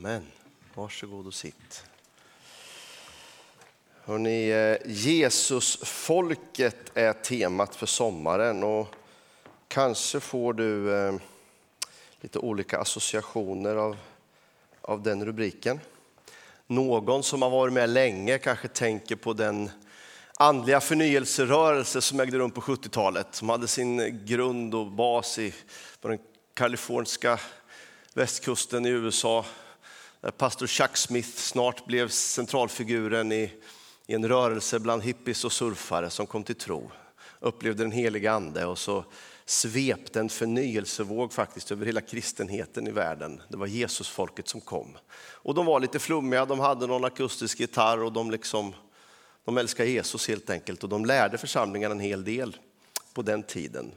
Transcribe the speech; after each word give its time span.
Amen. 0.00 0.26
Varsågod 0.74 1.26
och 1.26 1.34
sitt. 1.34 1.84
Hörrni, 4.04 4.50
eh, 4.50 4.76
Jesusfolket 4.86 6.76
är 6.94 7.12
temat 7.12 7.76
för 7.76 7.86
sommaren 7.86 8.62
och 8.62 8.94
kanske 9.68 10.20
får 10.20 10.52
du 10.52 10.96
eh, 10.96 11.14
lite 12.20 12.38
olika 12.38 12.78
associationer 12.78 13.76
av, 13.76 13.96
av 14.80 15.02
den 15.02 15.24
rubriken. 15.24 15.80
Någon 16.66 17.22
som 17.22 17.42
har 17.42 17.50
varit 17.50 17.72
med 17.72 17.90
länge 17.90 18.38
kanske 18.38 18.68
tänker 18.68 19.16
på 19.16 19.32
den 19.32 19.70
andliga 20.34 20.80
förnyelserörelse 20.80 22.00
som 22.00 22.20
ägde 22.20 22.38
rum 22.38 22.50
på 22.50 22.60
70-talet, 22.60 23.26
som 23.30 23.48
hade 23.48 23.68
sin 23.68 24.26
grund 24.26 24.74
och 24.74 24.86
bas 24.86 25.38
i, 25.38 25.54
på 26.00 26.08
den 26.08 26.18
kaliforniska 26.54 27.40
västkusten 28.14 28.86
i 28.86 28.88
USA, 28.88 29.44
där 30.20 30.30
pastor 30.30 30.66
Chuck 30.66 30.96
Smith 30.96 31.28
snart 31.28 31.86
blev 31.86 32.08
centralfiguren 32.08 33.32
i, 33.32 33.52
i 34.06 34.14
en 34.14 34.28
rörelse 34.28 34.78
bland 34.78 35.02
hippies 35.02 35.44
och 35.44 35.52
surfare 35.52 36.10
som 36.10 36.26
kom 36.26 36.44
till 36.44 36.54
tro, 36.54 36.90
upplevde 37.38 37.82
den 37.82 37.92
heliga 37.92 38.32
ande 38.32 38.66
och 38.66 38.78
så 38.78 39.04
svepte 39.44 40.20
en 40.20 40.28
förnyelsevåg 40.28 41.32
faktiskt 41.32 41.72
över 41.72 41.86
hela 41.86 42.00
kristenheten 42.00 42.86
i 42.86 42.90
världen. 42.90 43.42
Det 43.48 43.56
var 43.56 43.66
Jesusfolket 43.66 44.48
som 44.48 44.60
kom. 44.60 44.96
Och 45.18 45.54
de 45.54 45.66
var 45.66 45.80
lite 45.80 45.98
flummiga, 45.98 46.44
de 46.44 46.60
hade 46.60 46.86
någon 46.86 47.04
akustisk 47.04 47.60
gitarr 47.60 48.02
och 48.02 48.12
de, 48.12 48.30
liksom, 48.30 48.74
de 49.44 49.58
älskade 49.58 49.88
Jesus 49.88 50.28
helt 50.28 50.50
enkelt 50.50 50.82
och 50.82 50.88
de 50.88 51.04
lärde 51.04 51.38
församlingen 51.38 51.92
en 51.92 52.00
hel 52.00 52.24
del 52.24 52.56
på 53.14 53.22
den 53.22 53.42
tiden. 53.42 53.92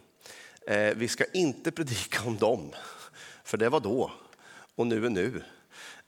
Eh, 0.68 0.96
vi 0.96 1.08
ska 1.08 1.24
inte 1.34 1.72
predika 1.76 2.24
om 2.26 2.38
dem, 2.38 2.72
för 3.44 3.58
det 3.58 3.70
var 3.70 3.80
då 3.80 4.12
och 4.76 4.88
nu 4.88 5.06
är 5.06 5.10
nu. 5.10 5.44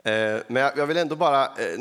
Eh, 0.06 0.42
men 0.48 0.72
jag 0.75 0.88
vill 0.88 0.98
ändå 0.98 1.16
bara, 1.16 1.45
eh, 1.45 1.80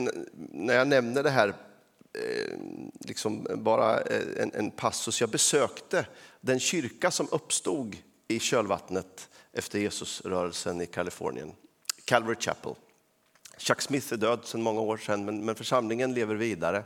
när 0.50 0.74
jag 0.74 0.88
nämner 0.88 1.22
det 1.22 1.30
här, 1.30 1.48
eh, 1.48 2.58
liksom 3.00 3.46
bara 3.54 4.00
en, 4.00 4.52
en 4.54 4.70
passus. 4.70 5.20
Jag 5.20 5.30
besökte 5.30 6.06
den 6.40 6.60
kyrka 6.60 7.10
som 7.10 7.28
uppstod 7.30 7.96
i 8.28 8.38
kölvattnet 8.38 9.28
efter 9.52 9.78
Jesusrörelsen 9.78 10.80
i 10.80 10.86
Kalifornien, 10.86 11.52
Calvary 12.04 12.36
Chapel. 12.40 12.74
Chuck 13.58 13.80
Smith 13.80 14.12
är 14.12 14.16
död 14.16 14.40
sedan 14.44 14.62
många 14.62 14.80
år 14.80 14.96
sedan, 14.96 15.24
men, 15.24 15.44
men 15.44 15.54
församlingen 15.54 16.14
lever 16.14 16.34
vidare. 16.34 16.76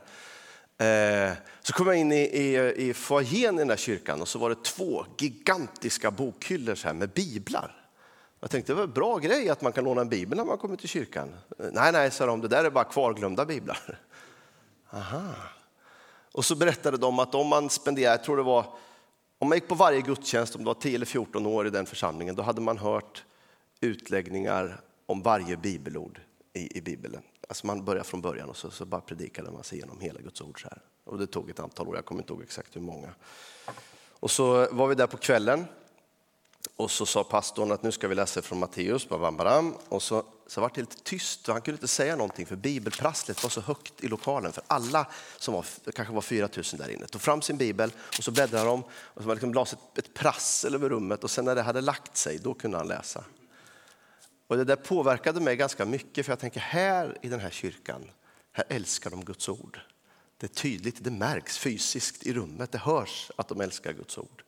Eh, 0.78 1.32
så 1.62 1.72
kom 1.72 1.86
jag 1.86 1.96
in 1.96 2.12
i, 2.12 2.20
i, 2.20 2.74
i 2.88 2.94
foajén 2.94 3.54
i 3.54 3.58
den 3.58 3.70
här 3.70 3.76
kyrkan 3.76 4.20
och 4.20 4.28
så 4.28 4.38
var 4.38 4.50
det 4.50 4.64
två 4.64 5.06
gigantiska 5.18 6.10
bokhyllor 6.10 6.74
så 6.74 6.86
här 6.86 6.94
med 6.94 7.10
biblar. 7.10 7.87
Jag 8.40 8.50
tänkte 8.50 8.72
det 8.72 8.76
var 8.76 8.84
en 8.84 8.92
bra 8.92 9.18
grej 9.18 9.48
att 9.48 9.62
man 9.62 9.72
kan 9.72 9.84
låna 9.84 10.00
en 10.00 10.08
bibel 10.08 10.38
när 10.38 10.44
man 10.44 10.58
kommer 10.58 10.76
till 10.76 10.88
kyrkan. 10.88 11.34
Nej, 11.72 11.92
nej, 11.92 12.10
sa 12.10 12.26
de, 12.26 12.40
det 12.40 12.48
där 12.48 12.64
är 12.64 12.70
bara 12.70 12.84
kvarglömda 12.84 13.44
biblar. 13.44 14.00
Aha. 14.90 15.34
Och 16.32 16.44
så 16.44 16.56
berättade 16.56 16.96
de 16.96 17.18
att 17.18 17.34
om 17.34 17.46
man 17.46 17.70
spenderar, 17.70 18.10
jag 18.10 18.24
tror 18.24 18.36
det 18.36 18.42
var, 18.42 18.66
om 19.38 19.48
man 19.48 19.56
gick 19.56 19.68
på 19.68 19.74
varje 19.74 20.00
gudstjänst, 20.00 20.54
om 20.54 20.64
det 20.64 20.66
var 20.66 20.74
10 20.74 20.94
eller 20.94 21.06
14 21.06 21.46
år 21.46 21.66
i 21.66 21.70
den 21.70 21.86
församlingen, 21.86 22.34
då 22.34 22.42
hade 22.42 22.60
man 22.60 22.78
hört 22.78 23.24
utläggningar 23.80 24.80
om 25.06 25.22
varje 25.22 25.56
bibelord 25.56 26.20
i, 26.52 26.78
i 26.78 26.80
Bibeln. 26.80 27.22
Alltså 27.48 27.66
man 27.66 27.84
börjar 27.84 28.02
från 28.02 28.20
början 28.20 28.48
och 28.48 28.56
så, 28.56 28.70
så 28.70 28.84
bara 28.84 29.00
predikade 29.00 29.50
man 29.50 29.64
sig 29.64 29.78
igenom 29.78 30.00
hela 30.00 30.20
Guds 30.20 30.40
ord. 30.40 30.62
Så 30.62 30.68
här. 30.68 30.82
Och 31.04 31.18
det 31.18 31.26
tog 31.26 31.50
ett 31.50 31.60
antal 31.60 31.88
år, 31.88 31.96
jag 31.96 32.04
kommer 32.04 32.22
inte 32.22 32.32
ihåg 32.32 32.42
exakt 32.42 32.76
hur 32.76 32.80
många. 32.80 33.14
Och 34.20 34.30
så 34.30 34.68
var 34.72 34.86
vi 34.86 34.94
där 34.94 35.06
på 35.06 35.16
kvällen 35.16 35.64
och 36.76 36.90
så 36.90 37.06
sa 37.06 37.24
pastorn 37.24 37.72
att 37.72 37.82
nu 37.82 37.92
ska 37.92 38.08
vi 38.08 38.14
läsa 38.14 38.42
från 38.42 38.58
Matteus, 38.58 39.06
och 39.88 40.02
så, 40.02 40.24
så 40.46 40.60
var 40.60 40.70
det 40.74 40.80
lite 40.80 41.02
tyst 41.02 41.48
och 41.48 41.54
han 41.54 41.62
kunde 41.62 41.76
inte 41.76 41.88
säga 41.88 42.16
någonting 42.16 42.46
för 42.46 42.56
bibelprasslet 42.56 43.42
var 43.42 43.50
så 43.50 43.60
högt 43.60 44.04
i 44.04 44.08
lokalen 44.08 44.52
för 44.52 44.64
alla 44.66 45.06
som 45.38 45.54
var, 45.54 45.64
kanske 45.92 46.14
var 46.14 46.20
4 46.20 46.48
000 46.56 46.64
där 46.72 46.88
inne, 46.88 47.06
tog 47.06 47.20
fram 47.20 47.42
sin 47.42 47.56
bibel 47.56 47.92
och 48.18 48.24
så 48.24 48.30
bläddrade 48.30 48.64
de 48.64 48.82
och 48.84 49.22
så 49.22 49.28
var 49.28 49.34
liksom 49.34 49.56
ett, 49.56 49.98
ett 49.98 50.14
prassel 50.14 50.74
över 50.74 50.88
rummet 50.88 51.24
och 51.24 51.30
sen 51.30 51.44
när 51.44 51.54
det 51.54 51.62
hade 51.62 51.80
lagt 51.80 52.16
sig, 52.16 52.38
då 52.38 52.54
kunde 52.54 52.76
han 52.76 52.88
läsa. 52.88 53.24
Och 54.46 54.56
det 54.56 54.64
där 54.64 54.76
påverkade 54.76 55.40
mig 55.40 55.56
ganska 55.56 55.84
mycket 55.84 56.26
för 56.26 56.32
jag 56.32 56.38
tänker 56.38 56.60
här 56.60 57.18
i 57.22 57.28
den 57.28 57.40
här 57.40 57.50
kyrkan, 57.50 58.10
här 58.52 58.64
älskar 58.68 59.10
de 59.10 59.24
Guds 59.24 59.48
ord. 59.48 59.80
Det 60.36 60.46
är 60.46 60.54
tydligt, 60.54 61.04
det 61.04 61.10
märks 61.10 61.58
fysiskt 61.58 62.26
i 62.26 62.32
rummet, 62.32 62.72
det 62.72 62.78
hörs 62.78 63.30
att 63.36 63.48
de 63.48 63.60
älskar 63.60 63.92
Guds 63.92 64.18
ord. 64.18 64.44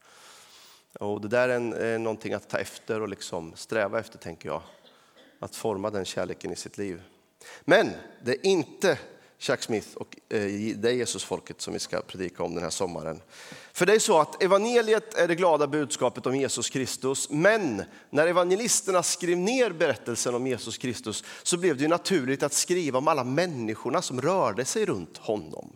Och 0.98 1.20
det 1.20 1.28
där 1.28 1.48
är, 1.48 1.56
en, 1.56 1.72
är 1.72 1.98
någonting 1.98 2.32
att 2.32 2.48
ta 2.48 2.58
efter 2.58 3.00
och 3.00 3.08
liksom 3.08 3.52
sträva 3.56 4.00
efter, 4.00 4.18
tänker 4.18 4.48
jag. 4.48 4.62
Att 5.38 5.56
forma 5.56 5.90
den 5.90 6.04
kärleken 6.04 6.52
i 6.52 6.56
sitt 6.56 6.78
liv. 6.78 7.02
Men 7.64 7.90
det 8.22 8.32
är 8.32 8.46
inte 8.46 8.98
Chuck 9.38 9.62
Smith 9.62 9.88
och 9.94 10.16
eh, 10.28 10.76
det 10.76 10.92
Jesusfolket 10.92 11.60
som 11.60 11.72
vi 11.72 11.78
ska 11.78 12.00
predika 12.00 12.42
om 12.42 12.54
den 12.54 12.62
här 12.62 12.70
sommaren. 12.70 13.20
För 13.72 13.86
det 13.86 13.94
är 13.94 13.98
så 13.98 14.20
att 14.20 14.42
evangeliet 14.42 15.14
är 15.14 15.28
det 15.28 15.34
glada 15.34 15.66
budskapet 15.66 16.26
om 16.26 16.36
Jesus 16.36 16.70
Kristus, 16.70 17.30
men 17.30 17.82
när 18.10 18.26
evangelisterna 18.26 19.02
skrev 19.02 19.38
ner 19.38 19.70
berättelsen 19.70 20.34
om 20.34 20.46
Jesus 20.46 20.78
Kristus 20.78 21.24
så 21.42 21.56
blev 21.56 21.76
det 21.76 21.88
naturligt 21.88 22.42
att 22.42 22.52
skriva 22.52 22.98
om 22.98 23.08
alla 23.08 23.24
människorna 23.24 24.02
som 24.02 24.20
rörde 24.20 24.64
sig 24.64 24.86
runt 24.86 25.16
honom. 25.16 25.72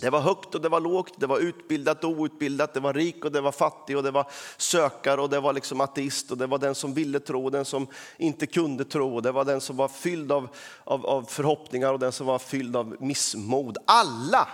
Det 0.00 0.10
var 0.10 0.20
högt 0.20 0.54
och 0.54 0.60
det 0.60 0.68
var 0.68 0.80
lågt, 0.80 1.14
det 1.16 1.26
var 1.26 1.38
utbildat 1.38 2.04
och 2.04 2.10
outbildat, 2.10 2.74
det 2.74 2.80
var 2.80 2.94
rik 2.94 3.24
och 3.24 3.32
det 3.32 3.40
var 3.40 3.52
fattig 3.52 3.96
och 3.96 4.02
det 4.02 4.10
var 4.10 4.30
sökare 4.56 5.20
och 5.20 5.30
det 5.30 5.40
var 5.40 5.52
liksom 5.52 5.80
ateist 5.80 6.30
och 6.30 6.38
det 6.38 6.46
var 6.46 6.58
den 6.58 6.74
som 6.74 6.94
ville 6.94 7.20
tro 7.20 7.44
och 7.44 7.50
den 7.50 7.64
som 7.64 7.86
inte 8.16 8.46
kunde 8.46 8.84
tro. 8.84 9.20
Det 9.20 9.32
var 9.32 9.44
den 9.44 9.60
som 9.60 9.76
var 9.76 9.88
fylld 9.88 10.32
av, 10.32 10.48
av, 10.84 11.06
av 11.06 11.22
förhoppningar 11.22 11.92
och 11.92 11.98
den 11.98 12.12
som 12.12 12.26
var 12.26 12.38
fylld 12.38 12.76
av 12.76 12.96
missmod. 13.00 13.78
Alla 13.86 14.48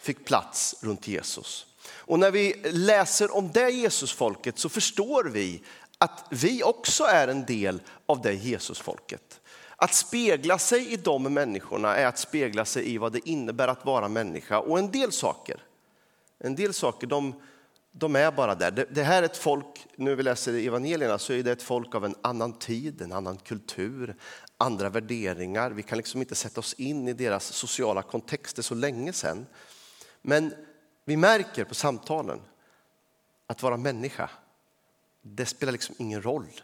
fick 0.00 0.24
plats 0.24 0.76
runt 0.80 1.08
Jesus. 1.08 1.66
Och 1.90 2.18
när 2.18 2.30
vi 2.30 2.54
läser 2.64 3.36
om 3.36 3.50
det 3.52 3.70
Jesusfolket 3.70 4.58
så 4.58 4.68
förstår 4.68 5.24
vi 5.24 5.62
att 5.98 6.24
vi 6.30 6.62
också 6.62 7.04
är 7.04 7.28
en 7.28 7.44
del 7.44 7.80
av 8.06 8.22
det 8.22 8.32
Jesusfolket. 8.32 9.40
Att 9.80 9.94
spegla 9.94 10.58
sig 10.58 10.92
i 10.92 10.96
de 10.96 11.22
människorna 11.34 11.96
är 11.96 12.06
att 12.06 12.18
spegla 12.18 12.64
sig 12.64 12.94
i 12.94 12.98
vad 12.98 13.12
det 13.12 13.28
innebär 13.28 13.68
att 13.68 13.84
vara 13.84 14.08
människa. 14.08 14.58
Och 14.58 14.78
en 14.78 14.90
del 14.90 15.12
saker, 15.12 15.62
en 16.38 16.54
del 16.54 16.74
saker 16.74 17.06
de, 17.06 17.42
de 17.92 18.16
är 18.16 18.32
bara 18.32 18.54
där. 18.54 18.70
Det, 18.70 18.84
det 18.90 19.02
här 19.02 19.22
är 19.22 19.26
ett 19.26 19.36
folk, 19.36 19.86
nu 19.96 20.14
vi 20.14 20.22
läser 20.22 20.54
evangelierna, 20.54 21.18
så 21.18 21.32
är 21.32 21.42
det 21.42 21.52
ett 21.52 21.62
folk 21.62 21.94
av 21.94 22.04
en 22.04 22.14
annan 22.22 22.52
tid, 22.52 23.02
en 23.02 23.12
annan 23.12 23.36
kultur, 23.36 24.16
andra 24.56 24.88
värderingar. 24.88 25.70
Vi 25.70 25.82
kan 25.82 25.98
liksom 25.98 26.20
inte 26.20 26.34
sätta 26.34 26.60
oss 26.60 26.74
in 26.74 27.08
i 27.08 27.12
deras 27.12 27.44
sociala 27.44 28.02
kontexter 28.02 28.62
så 28.62 28.74
länge 28.74 29.12
sedan. 29.12 29.46
Men 30.22 30.54
vi 31.04 31.16
märker 31.16 31.64
på 31.64 31.74
samtalen 31.74 32.40
att 33.46 33.62
vara 33.62 33.76
människa, 33.76 34.30
det 35.22 35.46
spelar 35.46 35.72
liksom 35.72 35.94
ingen 35.98 36.22
roll 36.22 36.60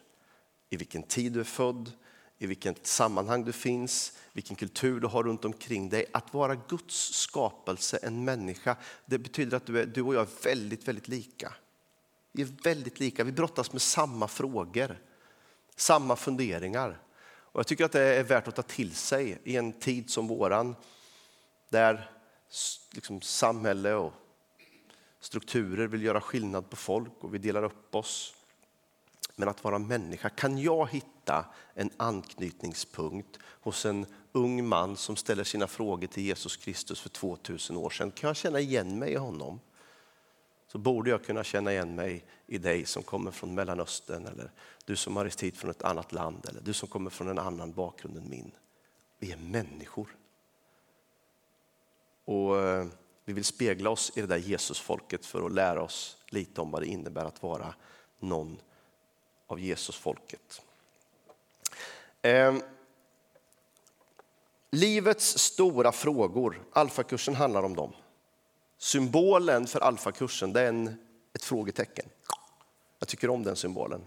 i 0.71 0.77
vilken 0.77 1.03
tid 1.03 1.33
du 1.33 1.41
är 1.41 1.45
född, 1.45 1.93
i 2.39 2.47
vilket 2.47 2.87
sammanhang 2.87 3.45
du 3.45 3.53
finns, 3.53 4.13
vilken 4.33 4.57
kultur 4.57 5.01
du 5.01 5.07
har 5.07 5.23
runt 5.23 5.45
omkring 5.45 5.89
dig. 5.89 6.07
Att 6.13 6.35
vara 6.35 6.55
Guds 6.55 7.13
skapelse, 7.15 7.99
en 8.03 8.25
människa, 8.25 8.77
det 9.07 9.19
betyder 9.19 9.57
att 9.57 9.67
du, 9.67 9.81
är, 9.81 9.87
du 9.87 10.03
och 10.03 10.15
jag 10.15 10.23
är 10.23 10.45
väldigt, 10.45 10.89
väldigt 10.89 11.09
lika. 11.09 11.55
Vi 12.33 12.43
är 12.43 12.49
väldigt 12.63 13.01
lika, 13.01 13.25
vi 13.25 13.33
brottas 13.33 13.73
med 13.73 13.83
samma 13.83 14.29
frågor, 14.29 15.01
samma 15.77 16.17
funderingar. 16.17 17.01
Och 17.27 17.59
jag 17.59 17.67
tycker 17.67 17.85
att 17.85 17.93
det 17.93 18.03
är 18.03 18.23
värt 18.23 18.49
att 18.49 18.57
ta 18.57 18.63
till 18.63 18.95
sig 18.95 19.39
i 19.45 19.57
en 19.57 19.73
tid 19.73 20.11
som 20.11 20.29
våran, 20.29 20.77
där 21.69 22.11
liksom 22.93 23.21
samhälle 23.21 23.95
och 23.95 24.13
strukturer 25.21 25.87
vill 25.87 26.03
göra 26.03 26.21
skillnad 26.21 26.71
på 26.71 26.77
folk 26.77 27.13
och 27.21 27.35
vi 27.35 27.39
delar 27.39 27.63
upp 27.63 27.95
oss. 27.95 28.35
Men 29.37 29.49
att 29.49 29.65
vara 29.65 29.79
människa, 29.79 30.29
kan 30.29 30.59
jag 30.59 30.89
hitta 30.89 31.47
en 31.75 31.91
anknytningspunkt 31.97 33.39
hos 33.45 33.87
en 33.87 34.07
ung 34.33 34.69
man 34.69 34.97
som 34.97 35.17
ställer 35.17 35.45
sina 35.45 35.67
frågor 35.67 36.07
till 36.07 36.23
Jesus 36.23 36.57
Kristus 36.57 37.01
för 37.01 37.09
2000 37.09 37.77
år 37.77 37.91
sedan? 37.91 38.11
Kan 38.11 38.29
jag 38.29 38.37
känna 38.37 38.61
igen 38.61 38.99
mig 38.99 39.13
i 39.13 39.17
honom? 39.17 39.61
Så 40.67 40.79
borde 40.79 41.11
jag 41.11 41.25
kunna 41.25 41.45
känna 41.45 41.73
igen 41.73 41.95
mig 41.95 42.25
i 42.47 42.59
dig 42.59 42.87
som 42.87 43.03
kommer 43.03 43.31
från 43.31 43.55
Mellanöstern 43.55 44.27
eller 44.27 44.51
du 44.85 44.97
som 44.97 45.17
har 45.17 45.25
rest 45.25 45.43
hit 45.43 45.57
från 45.57 45.71
ett 45.71 45.83
annat 45.83 46.13
land 46.13 46.47
eller 46.49 46.61
du 46.61 46.73
som 46.73 46.89
kommer 46.89 47.11
från 47.11 47.29
en 47.29 47.39
annan 47.39 47.73
bakgrund 47.73 48.17
än 48.17 48.31
min. 48.31 48.53
Vi 49.19 49.33
är 49.33 49.37
människor. 49.37 50.17
Och 52.25 52.61
eh, 52.61 52.87
vi 53.25 53.33
vill 53.33 53.45
spegla 53.45 53.91
oss 53.91 54.13
i 54.17 54.21
det 54.21 54.27
där 54.27 54.37
Jesusfolket 54.37 55.27
för 55.27 55.47
att 55.47 55.53
lära 55.53 55.83
oss 55.83 56.17
lite 56.29 56.61
om 56.61 56.71
vad 56.71 56.83
det 56.83 56.87
innebär 56.87 57.25
att 57.25 57.43
vara 57.43 57.75
någon 58.19 58.61
av 59.47 59.61
Jesusfolket. 59.61 60.63
Eh, 62.23 62.55
livets 64.71 65.39
stora 65.39 65.93
frågor, 65.93 66.63
alfakursen 66.73 67.35
handlar 67.35 67.63
om 67.63 67.77
dem. 67.77 67.93
Symbolen 68.79 69.67
för 69.67 69.81
alfakursen 69.81 70.53
det 70.53 70.61
är 70.61 70.69
en, 70.69 70.99
ett 71.33 71.45
frågetecken. 71.45 72.07
Jag 72.99 73.09
tycker 73.09 73.31
om 73.31 73.43
den 73.43 73.57
symbolen. 73.57 74.01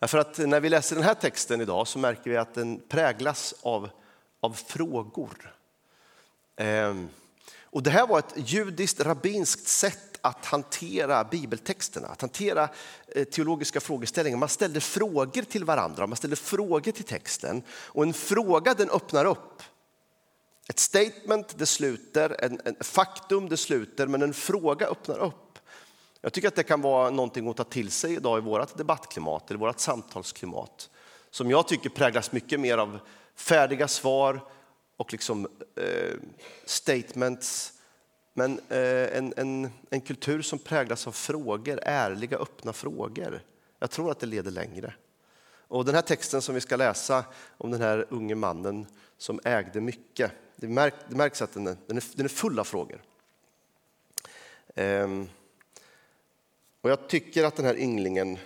För 0.00 0.18
att 0.18 0.38
när 0.38 0.60
vi 0.60 0.68
läser 0.68 0.96
den 0.96 1.04
här 1.04 1.14
texten 1.14 1.60
idag 1.60 1.88
så 1.88 1.98
märker 1.98 2.30
vi 2.30 2.36
att 2.36 2.54
den 2.54 2.80
präglas 2.88 3.54
av, 3.62 3.90
av 4.40 4.52
frågor. 4.52 5.54
Eh, 6.56 6.94
och 7.62 7.82
det 7.82 7.90
här 7.90 8.06
var 8.06 8.18
ett 8.18 8.34
judiskt 8.36 9.00
rabbinskt 9.00 9.68
sätt 9.68 10.09
att 10.20 10.46
hantera 10.46 11.24
bibeltexterna, 11.24 12.08
att 12.08 12.20
hantera 12.20 12.68
eh, 13.08 13.24
teologiska 13.24 13.80
frågeställningar. 13.80 14.38
Man 14.38 14.48
ställde 14.48 14.80
frågor 14.80 15.42
till 15.42 15.64
varandra, 15.64 16.06
man 16.06 16.16
ställde 16.16 16.36
frågor 16.36 16.92
till 16.92 17.04
texten. 17.04 17.62
Och 17.70 18.02
en 18.02 18.12
fråga 18.12 18.74
den 18.74 18.90
öppnar 18.90 19.24
upp. 19.24 19.62
Ett 20.68 20.78
statement 20.78 21.58
det 21.58 21.66
sluter, 21.66 22.36
en, 22.38 22.60
en 22.64 22.76
faktum 22.80 23.48
det 23.48 23.56
sluter, 23.56 24.06
men 24.06 24.22
en 24.22 24.34
fråga 24.34 24.86
öppnar 24.86 25.18
upp. 25.18 25.58
Jag 26.20 26.32
tycker 26.32 26.48
att 26.48 26.56
det 26.56 26.62
kan 26.62 26.80
vara 26.80 27.10
någonting 27.10 27.48
att 27.48 27.56
ta 27.56 27.64
till 27.64 27.90
sig 27.90 28.14
idag 28.14 28.38
i 28.38 28.40
vårt 28.40 28.76
debattklimat, 28.76 29.50
eller 29.50 29.60
vårt 29.60 29.80
samtalsklimat. 29.80 30.90
Som 31.30 31.50
jag 31.50 31.68
tycker 31.68 31.90
präglas 31.90 32.32
mycket 32.32 32.60
mer 32.60 32.78
av 32.78 32.98
färdiga 33.34 33.88
svar 33.88 34.40
och 34.96 35.12
liksom, 35.12 35.48
eh, 35.76 36.16
statements. 36.64 37.72
Men 38.40 38.60
eh, 38.68 39.18
en, 39.18 39.34
en, 39.36 39.70
en 39.90 40.00
kultur 40.00 40.42
som 40.42 40.58
präglas 40.58 41.06
av 41.06 41.12
frågor, 41.12 41.78
ärliga, 41.82 42.36
öppna 42.36 42.72
frågor. 42.72 43.42
Jag 43.78 43.90
tror 43.90 44.10
att 44.10 44.20
det 44.20 44.26
leder 44.26 44.50
längre. 44.50 44.94
Och 45.68 45.84
den 45.84 45.94
här 45.94 46.02
texten 46.02 46.42
som 46.42 46.54
vi 46.54 46.60
ska 46.60 46.76
läsa 46.76 47.24
om 47.58 47.70
den 47.70 47.80
här 47.80 48.06
unge 48.08 48.34
mannen 48.34 48.86
som 49.16 49.40
ägde 49.44 49.80
mycket, 49.80 50.32
det, 50.56 50.68
märk, 50.68 50.94
det 51.08 51.16
märks 51.16 51.42
att 51.42 51.52
den 51.52 51.66
är, 51.66 51.76
den 51.86 51.96
är, 51.96 52.04
den 52.16 52.24
är 52.24 52.28
full 52.28 52.58
av 52.58 52.64
frågor. 52.64 53.02
Ehm. 54.74 55.28
Och 56.80 56.90
jag 56.90 57.08
tycker 57.08 57.44
att 57.44 57.56
den 57.56 57.66
här 57.66 57.78
ynglingen 57.78 58.38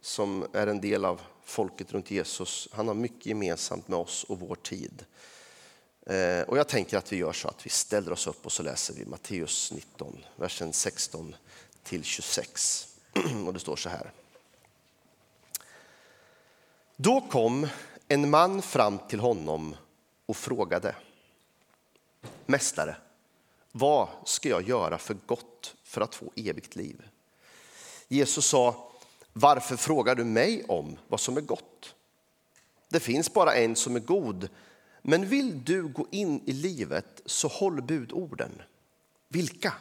som 0.00 0.46
är 0.52 0.66
en 0.66 0.80
del 0.80 1.04
av 1.04 1.20
folket 1.44 1.92
runt 1.92 2.10
Jesus, 2.10 2.68
han 2.72 2.88
har 2.88 2.94
mycket 2.94 3.26
gemensamt 3.26 3.88
med 3.88 3.98
oss 3.98 4.24
och 4.24 4.40
vår 4.40 4.54
tid. 4.54 5.04
Eh, 6.08 6.42
och 6.42 6.58
jag 6.58 6.68
tänker 6.68 6.96
att 6.96 7.12
vi 7.12 7.16
gör 7.16 7.32
så 7.32 7.48
att 7.48 7.66
vi 7.66 7.70
ställer 7.70 8.12
oss 8.12 8.26
upp 8.26 8.46
och 8.46 8.52
så 8.52 8.62
läser 8.62 8.94
vi 8.94 9.06
Matteus 9.06 9.72
19, 9.72 10.24
versen 10.36 10.72
16 10.72 11.34
till 11.82 12.04
26. 12.04 12.88
Och 13.46 13.52
det 13.52 13.60
står 13.60 13.76
så 13.76 13.88
här. 13.88 14.12
Då 16.96 17.20
kom 17.20 17.68
en 18.08 18.30
man 18.30 18.62
fram 18.62 18.98
till 19.08 19.20
honom 19.20 19.76
och 20.26 20.36
frågade. 20.36 20.94
Mästare, 22.46 22.96
vad 23.72 24.08
ska 24.24 24.48
jag 24.48 24.68
göra 24.68 24.98
för 24.98 25.16
gott 25.26 25.74
för 25.84 26.00
att 26.00 26.14
få 26.14 26.32
evigt 26.36 26.76
liv? 26.76 27.02
Jesus 28.08 28.46
sa, 28.46 28.90
varför 29.32 29.76
frågar 29.76 30.14
du 30.14 30.24
mig 30.24 30.64
om 30.68 30.98
vad 31.08 31.20
som 31.20 31.36
är 31.36 31.40
gott? 31.40 31.94
Det 32.88 33.00
finns 33.00 33.32
bara 33.32 33.54
en 33.54 33.76
som 33.76 33.96
är 33.96 34.00
god, 34.00 34.48
men 35.02 35.26
vill 35.26 35.64
du 35.64 35.88
gå 35.88 36.06
in 36.10 36.42
i 36.46 36.52
livet 36.52 37.22
så 37.26 37.48
håll 37.48 37.82
budorden. 37.82 38.62
Vilka? 39.28 39.72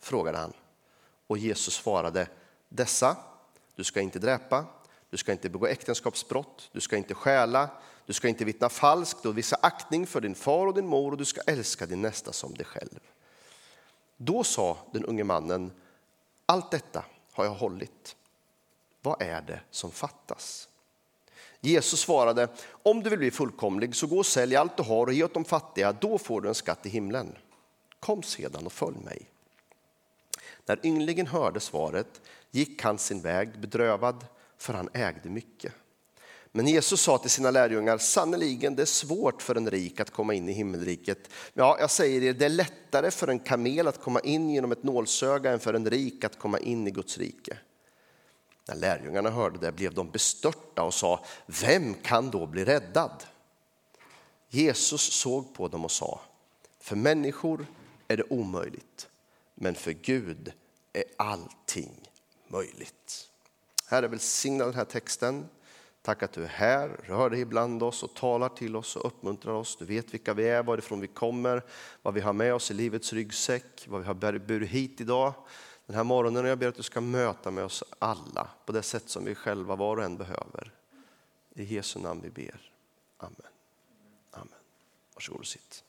frågade 0.00 0.38
han. 0.38 0.52
Och 1.26 1.38
Jesus 1.38 1.74
svarade, 1.74 2.28
dessa, 2.68 3.16
du 3.76 3.84
ska 3.84 4.00
inte 4.00 4.18
dräpa, 4.18 4.64
du 5.10 5.16
ska 5.16 5.32
inte 5.32 5.48
begå 5.48 5.66
äktenskapsbrott, 5.66 6.70
du 6.72 6.80
ska 6.80 6.96
inte 6.96 7.14
stjäla, 7.14 7.70
du 8.06 8.12
ska 8.12 8.28
inte 8.28 8.44
vittna 8.44 8.68
falskt 8.68 9.26
och 9.26 9.38
visa 9.38 9.56
aktning 9.62 10.06
för 10.06 10.20
din 10.20 10.34
far 10.34 10.66
och 10.66 10.74
din 10.74 10.86
mor 10.86 11.12
och 11.12 11.18
du 11.18 11.24
ska 11.24 11.40
älska 11.40 11.86
din 11.86 12.02
nästa 12.02 12.32
som 12.32 12.54
dig 12.54 12.66
själv. 12.66 13.00
Då 14.16 14.44
sa 14.44 14.76
den 14.92 15.04
unge 15.04 15.24
mannen, 15.24 15.72
allt 16.46 16.70
detta 16.70 17.04
har 17.32 17.44
jag 17.44 17.54
hållit. 17.54 18.16
Vad 19.02 19.22
är 19.22 19.42
det 19.42 19.60
som 19.70 19.90
fattas? 19.90 20.68
Jesus 21.64 22.00
svarade, 22.00 22.48
om 22.82 23.02
du 23.02 23.10
vill 23.10 23.18
bli 23.18 23.30
fullkomlig 23.30 23.96
så 23.96 24.06
gå 24.06 24.18
och 24.18 24.26
sälj 24.26 24.56
allt 24.56 24.76
du 24.76 24.82
har 24.82 25.06
och 25.06 25.12
ge 25.12 25.24
åt 25.24 25.34
de 25.34 25.44
fattiga, 25.44 25.92
då 25.92 26.18
får 26.18 26.40
du 26.40 26.48
en 26.48 26.54
skatt 26.54 26.86
i 26.86 26.88
himlen. 26.88 27.36
Kom 28.00 28.22
sedan 28.22 28.66
och 28.66 28.72
följ 28.72 28.98
mig. 29.04 29.26
När 30.66 30.86
ynglingen 30.86 31.26
hörde 31.26 31.60
svaret 31.60 32.20
gick 32.50 32.82
han 32.82 32.98
sin 32.98 33.20
väg 33.20 33.60
bedrövad, 33.60 34.24
för 34.58 34.74
han 34.74 34.88
ägde 34.92 35.28
mycket. 35.28 35.72
Men 36.52 36.66
Jesus 36.66 37.00
sa 37.00 37.18
till 37.18 37.30
sina 37.30 37.50
lärjungar, 37.50 37.98
sannerligen 37.98 38.76
det 38.76 38.82
är 38.82 38.86
svårt 38.86 39.42
för 39.42 39.54
en 39.54 39.70
rik 39.70 40.00
att 40.00 40.10
komma 40.10 40.34
in 40.34 40.48
i 40.48 40.52
himmelriket. 40.52 41.30
Ja, 41.54 41.76
jag 41.80 41.90
säger 41.90 42.22
er, 42.22 42.32
det 42.32 42.44
är 42.44 42.48
lättare 42.48 43.10
för 43.10 43.28
en 43.28 43.38
kamel 43.38 43.88
att 43.88 44.00
komma 44.00 44.20
in 44.20 44.50
genom 44.50 44.72
ett 44.72 44.82
nålsöga 44.82 45.52
än 45.52 45.60
för 45.60 45.74
en 45.74 45.90
rik 45.90 46.24
att 46.24 46.38
komma 46.38 46.58
in 46.58 46.88
i 46.88 46.90
Guds 46.90 47.18
rike. 47.18 47.58
När 48.68 48.74
lärjungarna 48.74 49.30
hörde 49.30 49.58
det 49.58 49.72
blev 49.72 49.94
de 49.94 50.10
bestörta 50.10 50.82
och 50.82 50.94
sa, 50.94 51.24
vem 51.46 51.94
kan 51.94 52.30
då 52.30 52.46
bli 52.46 52.64
räddad? 52.64 53.24
Jesus 54.48 55.12
såg 55.12 55.54
på 55.54 55.68
dem 55.68 55.84
och 55.84 55.90
sa, 55.90 56.20
för 56.80 56.96
människor 56.96 57.66
är 58.08 58.16
det 58.16 58.24
omöjligt, 58.30 59.08
men 59.54 59.74
för 59.74 59.92
Gud 59.92 60.52
är 60.92 61.04
allting 61.16 62.08
möjligt. 62.48 63.28
Herre, 63.86 64.08
välsigna 64.08 64.64
den 64.64 64.74
här 64.74 64.84
texten. 64.84 65.48
Tack 66.02 66.22
att 66.22 66.32
du 66.32 66.44
är 66.44 66.48
här, 66.48 66.88
rör 67.04 67.30
dig 67.30 67.40
ibland 67.40 67.82
oss 67.82 68.02
och 68.02 68.14
talar 68.14 68.48
till 68.48 68.76
oss 68.76 68.96
och 68.96 69.06
uppmuntrar 69.06 69.52
oss. 69.52 69.76
Du 69.76 69.84
vet 69.84 70.14
vilka 70.14 70.34
vi 70.34 70.48
är, 70.48 70.62
varifrån 70.62 71.00
vi 71.00 71.06
kommer, 71.06 71.62
vad 72.02 72.14
vi 72.14 72.20
har 72.20 72.32
med 72.32 72.54
oss 72.54 72.70
i 72.70 72.74
livets 72.74 73.12
ryggsäck, 73.12 73.86
vad 73.88 74.00
vi 74.00 74.06
har 74.06 74.38
burit 74.38 74.68
hit 74.68 75.00
idag. 75.00 75.34
Den 75.92 75.96
här 75.96 76.04
morgonen 76.04 76.44
jag 76.44 76.58
ber 76.58 76.68
att 76.68 76.74
du 76.74 76.82
ska 76.82 77.00
möta 77.00 77.50
med 77.50 77.64
oss 77.64 77.84
alla 77.98 78.48
på 78.66 78.72
det 78.72 78.82
sätt 78.82 79.08
som 79.08 79.24
vi 79.24 79.34
själva 79.34 79.76
var 79.76 79.96
och 79.96 80.02
en 80.02 80.16
behöver. 80.16 80.72
I 81.54 81.64
Jesu 81.74 81.98
namn 81.98 82.20
vi 82.22 82.30
ber. 82.30 82.60
Amen. 83.18 83.36
Amen. 84.30 84.48
Varsågod 85.14 85.40
och 85.40 85.46
sitt. 85.46 85.84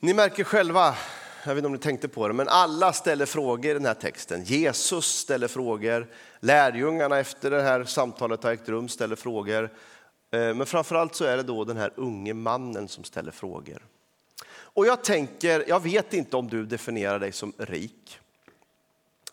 Ni 0.00 0.14
märker 0.14 0.44
själva 0.44 0.96
jag 1.46 1.54
vet 1.54 1.58
inte 1.58 1.66
om 1.66 1.72
ni 1.72 1.78
tänkte 1.78 2.08
på 2.08 2.28
det, 2.28 2.34
men 2.34 2.48
alla 2.48 2.92
ställer 2.92 3.26
frågor 3.26 3.70
i 3.70 3.74
den 3.74 3.86
här 3.86 3.94
texten. 3.94 4.44
Jesus 4.44 5.06
ställer 5.06 5.48
frågor, 5.48 6.06
lärjungarna 6.40 7.18
efter 7.18 7.50
det 7.50 7.62
här 7.62 7.84
samtalet 7.84 8.42
har 8.42 8.52
ägt 8.52 8.68
rum 8.68 8.88
ställer 8.88 9.16
frågor. 9.16 9.70
Eh, 10.34 10.54
men 10.54 10.66
framförallt 10.66 11.14
så 11.14 11.24
är 11.24 11.36
det 11.36 11.42
då 11.42 11.64
den 11.64 11.76
här 11.76 11.92
unge 11.96 12.34
mannen 12.34 12.88
som 12.88 13.04
ställer 13.04 13.30
frågor. 13.30 13.86
Och 14.48 14.86
jag 14.86 15.04
tänker, 15.04 15.64
jag 15.68 15.82
vet 15.82 16.14
inte 16.14 16.36
om 16.36 16.48
du 16.48 16.66
definierar 16.66 17.18
dig 17.18 17.32
som 17.32 17.52
rik. 17.58 18.18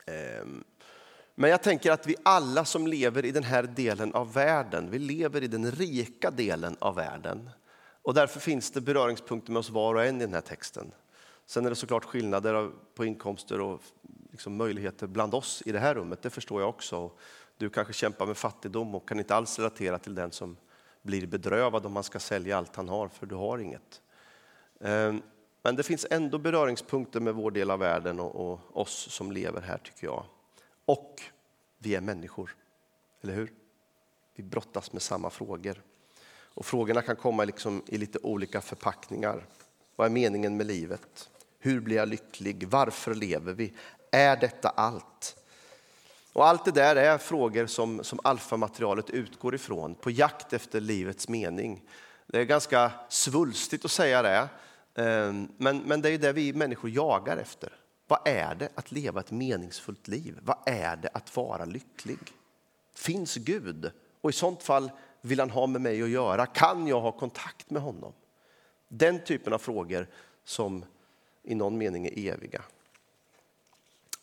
Ehm, 0.06 0.64
men 1.36 1.50
jag 1.50 1.64
tänker 1.64 1.92
att 1.92 2.08
vi 2.08 2.16
alla 2.24 2.66
som 2.66 2.88
lever 2.88 3.26
i 3.26 3.32
den 3.32 3.44
här 3.44 3.64
delen 3.64 4.14
av 4.14 4.34
världen, 4.34 4.90
vi 4.90 5.00
lever 5.00 5.44
i 5.44 5.48
den 5.48 5.72
rika 5.72 6.32
delen 6.32 6.78
av 6.80 6.96
världen. 6.96 7.50
Och 8.02 8.14
därför 8.14 8.40
finns 8.40 8.72
det 8.72 8.82
beröringspunkter 8.82 9.52
med 9.52 9.60
oss 9.60 9.70
var 9.70 9.96
och 9.96 10.06
en 10.06 10.22
i 10.22 10.26
den 10.26 10.34
här 10.34 10.42
texten. 10.42 10.92
Sen 11.46 11.66
är 11.66 11.70
det 11.70 11.76
såklart 11.76 12.06
skillnader 12.06 12.72
på 12.96 13.06
inkomster 13.06 13.62
och 13.62 13.82
liksom 14.32 14.56
möjligheter 14.56 15.08
bland 15.08 15.34
oss 15.34 15.64
i 15.66 15.72
det 15.72 15.80
här 15.80 15.96
rummet, 15.96 16.22
det 16.22 16.30
förstår 16.30 16.62
jag 16.62 16.70
också. 16.70 17.12
Du 17.58 17.70
kanske 17.70 17.94
kämpar 17.94 18.26
med 18.26 18.38
fattigdom 18.38 18.96
och 18.96 19.08
kan 19.08 19.20
inte 19.20 19.36
alls 19.36 19.60
relatera 19.60 20.00
till 20.00 20.16
den 20.16 20.32
som 20.32 20.58
blir 21.02 21.28
bedrövad 21.28 21.86
om 21.86 21.92
man 21.92 22.04
ska 22.04 22.20
sälja 22.20 22.58
allt 22.58 22.76
han 22.76 22.90
har, 22.90 23.08
för 23.08 23.26
du 23.26 23.36
har 23.36 23.58
inget. 23.58 24.02
Ehm, 24.82 25.22
men 25.64 25.76
det 25.76 25.84
finns 25.84 26.06
ändå 26.10 26.38
beröringspunkter 26.38 27.20
med 27.20 27.36
vår 27.36 27.52
del 27.52 27.72
av 27.72 27.80
världen 27.80 28.20
och, 28.20 28.78
oss 28.78 29.08
som 29.10 29.32
lever 29.32 29.62
här, 29.62 29.78
tycker 29.78 30.08
jag. 30.08 30.26
Och 30.86 31.22
vi 31.78 31.96
är 31.96 32.02
människor, 32.02 32.56
eller 33.22 33.34
hur? 33.34 33.54
Vi 34.36 34.44
brottas 34.44 34.94
med 34.94 35.02
samma 35.02 35.30
frågor. 35.30 35.82
Och 36.54 36.66
frågorna 36.66 37.02
kan 37.02 37.16
komma 37.16 37.44
liksom 37.46 37.84
i 37.88 37.98
lite 37.98 38.20
olika 38.20 38.62
förpackningar. 38.62 39.46
Vad 39.96 40.08
är 40.08 40.12
meningen 40.12 40.58
med 40.58 40.66
livet? 40.68 41.30
Hur 41.60 41.80
blir 41.80 41.96
jag 41.96 42.10
lycklig? 42.10 42.68
Varför 42.68 43.16
lever 43.16 43.54
vi? 43.54 43.74
Är 44.12 44.38
detta 44.38 44.70
allt? 44.70 45.41
Och 46.34 46.48
allt 46.48 46.66
det 46.66 46.72
där 46.72 46.96
är 46.96 47.18
frågor 47.18 47.66
som, 47.66 48.04
som 48.04 48.20
alfamaterialet 48.24 49.10
utgår 49.10 49.56
ifrån 49.56 49.96
på 49.96 50.12
jakt 50.12 50.54
efter 50.54 50.82
livets 50.82 51.28
mening. 51.28 51.84
Det 52.28 52.40
är 52.40 52.44
ganska 52.44 52.92
svulstigt 53.10 53.86
att 53.86 53.92
säga 53.92 54.22
det, 54.22 54.50
ehm, 54.96 55.48
men, 55.58 55.78
men 55.78 56.02
det 56.02 56.10
är 56.10 56.18
det 56.18 56.34
vi 56.34 56.54
människor 56.54 56.90
jagar 56.90 57.38
efter. 57.38 57.74
Vad 58.08 58.20
är 58.26 58.56
det 58.56 58.70
att 58.76 58.92
leva 58.92 59.20
ett 59.20 59.32
meningsfullt 59.32 60.08
liv? 60.08 60.40
Vad 60.42 60.58
är 60.66 60.96
det 60.96 61.10
att 61.14 61.36
vara 61.36 61.66
lycklig? 61.66 62.20
Finns 62.96 63.36
Gud? 63.36 63.92
Och 64.22 64.30
i 64.30 64.34
sånt 64.34 64.64
fall 64.64 64.92
vill 65.22 65.40
han 65.40 65.50
ha 65.50 65.68
med 65.68 65.82
mig 65.82 66.02
att 66.02 66.10
göra? 66.10 66.46
Kan 66.46 66.88
jag 66.88 67.02
ha 67.02 67.12
kontakt 67.12 67.70
med 67.70 67.82
honom? 67.82 68.14
Den 68.88 69.24
typen 69.24 69.54
av 69.54 69.58
frågor 69.58 70.08
som 70.44 70.86
i 71.44 71.56
någon 71.56 71.78
mening 71.78 72.06
är 72.06 72.34
eviga. 72.34 72.62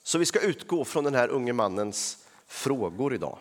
Så 0.09 0.19
vi 0.19 0.27
ska 0.27 0.41
utgå 0.41 0.85
från 0.85 1.05
den 1.05 1.15
här 1.15 1.29
unge 1.29 1.53
mannens 1.53 2.19
frågor 2.47 3.15
idag. 3.15 3.39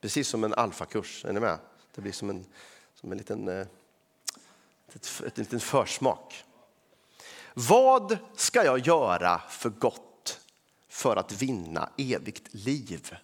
Precis 0.00 0.28
som 0.28 0.44
en 0.44 0.54
alfakurs, 0.54 1.24
är 1.24 1.32
ni 1.32 1.40
med? 1.40 1.58
Det 1.94 2.00
blir 2.00 2.12
som 2.12 2.30
en, 2.30 2.46
som 2.94 3.12
en 3.12 3.18
liten, 3.18 3.48
eh, 3.48 3.66
ett, 4.94 5.22
ett, 5.26 5.38
ett, 5.38 5.52
ett 5.52 5.62
försmak. 5.62 6.44
Vad 7.54 8.18
ska 8.36 8.64
jag 8.64 8.78
göra 8.78 9.42
för 9.50 9.68
gott 9.68 10.40
för 10.88 11.16
att 11.16 11.32
vinna 11.32 11.90
evigt 11.98 12.54
liv? 12.54 13.16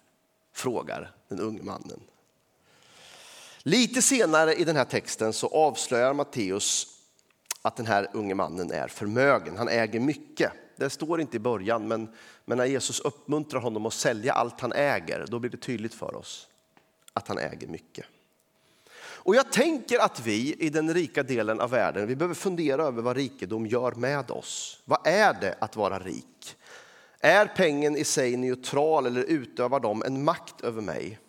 Frågar 0.53 1.15
den 1.27 1.39
unge 1.39 1.63
mannen. 1.63 1.99
Lite 3.57 4.01
senare 4.01 4.55
i 4.55 4.63
den 4.63 4.75
här 4.75 4.85
texten 4.85 5.33
så 5.33 5.47
avslöjar 5.47 6.13
Matteus 6.13 6.87
att 7.61 7.75
den 7.75 7.85
här 7.85 8.09
unge 8.13 8.35
mannen 8.35 8.71
är 8.71 8.87
förmögen. 8.87 9.57
Han 9.57 9.69
äger 9.69 9.99
mycket. 9.99 10.51
Det 10.81 10.89
står 10.89 11.21
inte 11.21 11.37
i 11.37 11.39
början, 11.39 11.87
men, 11.87 12.09
men 12.45 12.57
när 12.57 12.65
Jesus 12.65 12.99
uppmuntrar 12.99 13.61
honom 13.61 13.85
att 13.85 13.93
sälja 13.93 14.33
allt 14.33 14.61
han 14.61 14.71
äger, 14.71 15.25
då 15.27 15.39
blir 15.39 15.51
det 15.51 15.57
tydligt 15.57 15.93
för 15.93 16.15
oss 16.15 16.47
att 17.13 17.27
han 17.27 17.37
äger 17.37 17.67
mycket. 17.67 18.05
Och 19.23 19.35
jag 19.35 19.51
tänker 19.51 19.99
att 19.99 20.19
vi 20.19 20.53
i 20.53 20.69
den 20.69 20.93
rika 20.93 21.23
delen 21.23 21.59
av 21.59 21.69
världen, 21.69 22.07
vi 22.07 22.15
behöver 22.15 22.35
fundera 22.35 22.83
över 22.83 23.01
vad 23.01 23.15
rikedom 23.15 23.67
gör 23.67 23.91
med 23.91 24.31
oss. 24.31 24.79
Vad 24.85 25.07
är 25.07 25.33
det 25.41 25.55
att 25.59 25.75
vara 25.75 25.99
rik? 25.99 26.55
Är 27.19 27.45
pengen 27.45 27.97
i 27.97 28.03
sig 28.03 28.37
neutral 28.37 29.05
eller 29.05 29.23
utövar 29.23 29.79
de 29.79 30.03
en 30.03 30.23
makt 30.23 30.61
över 30.61 30.81
mig? 30.81 31.19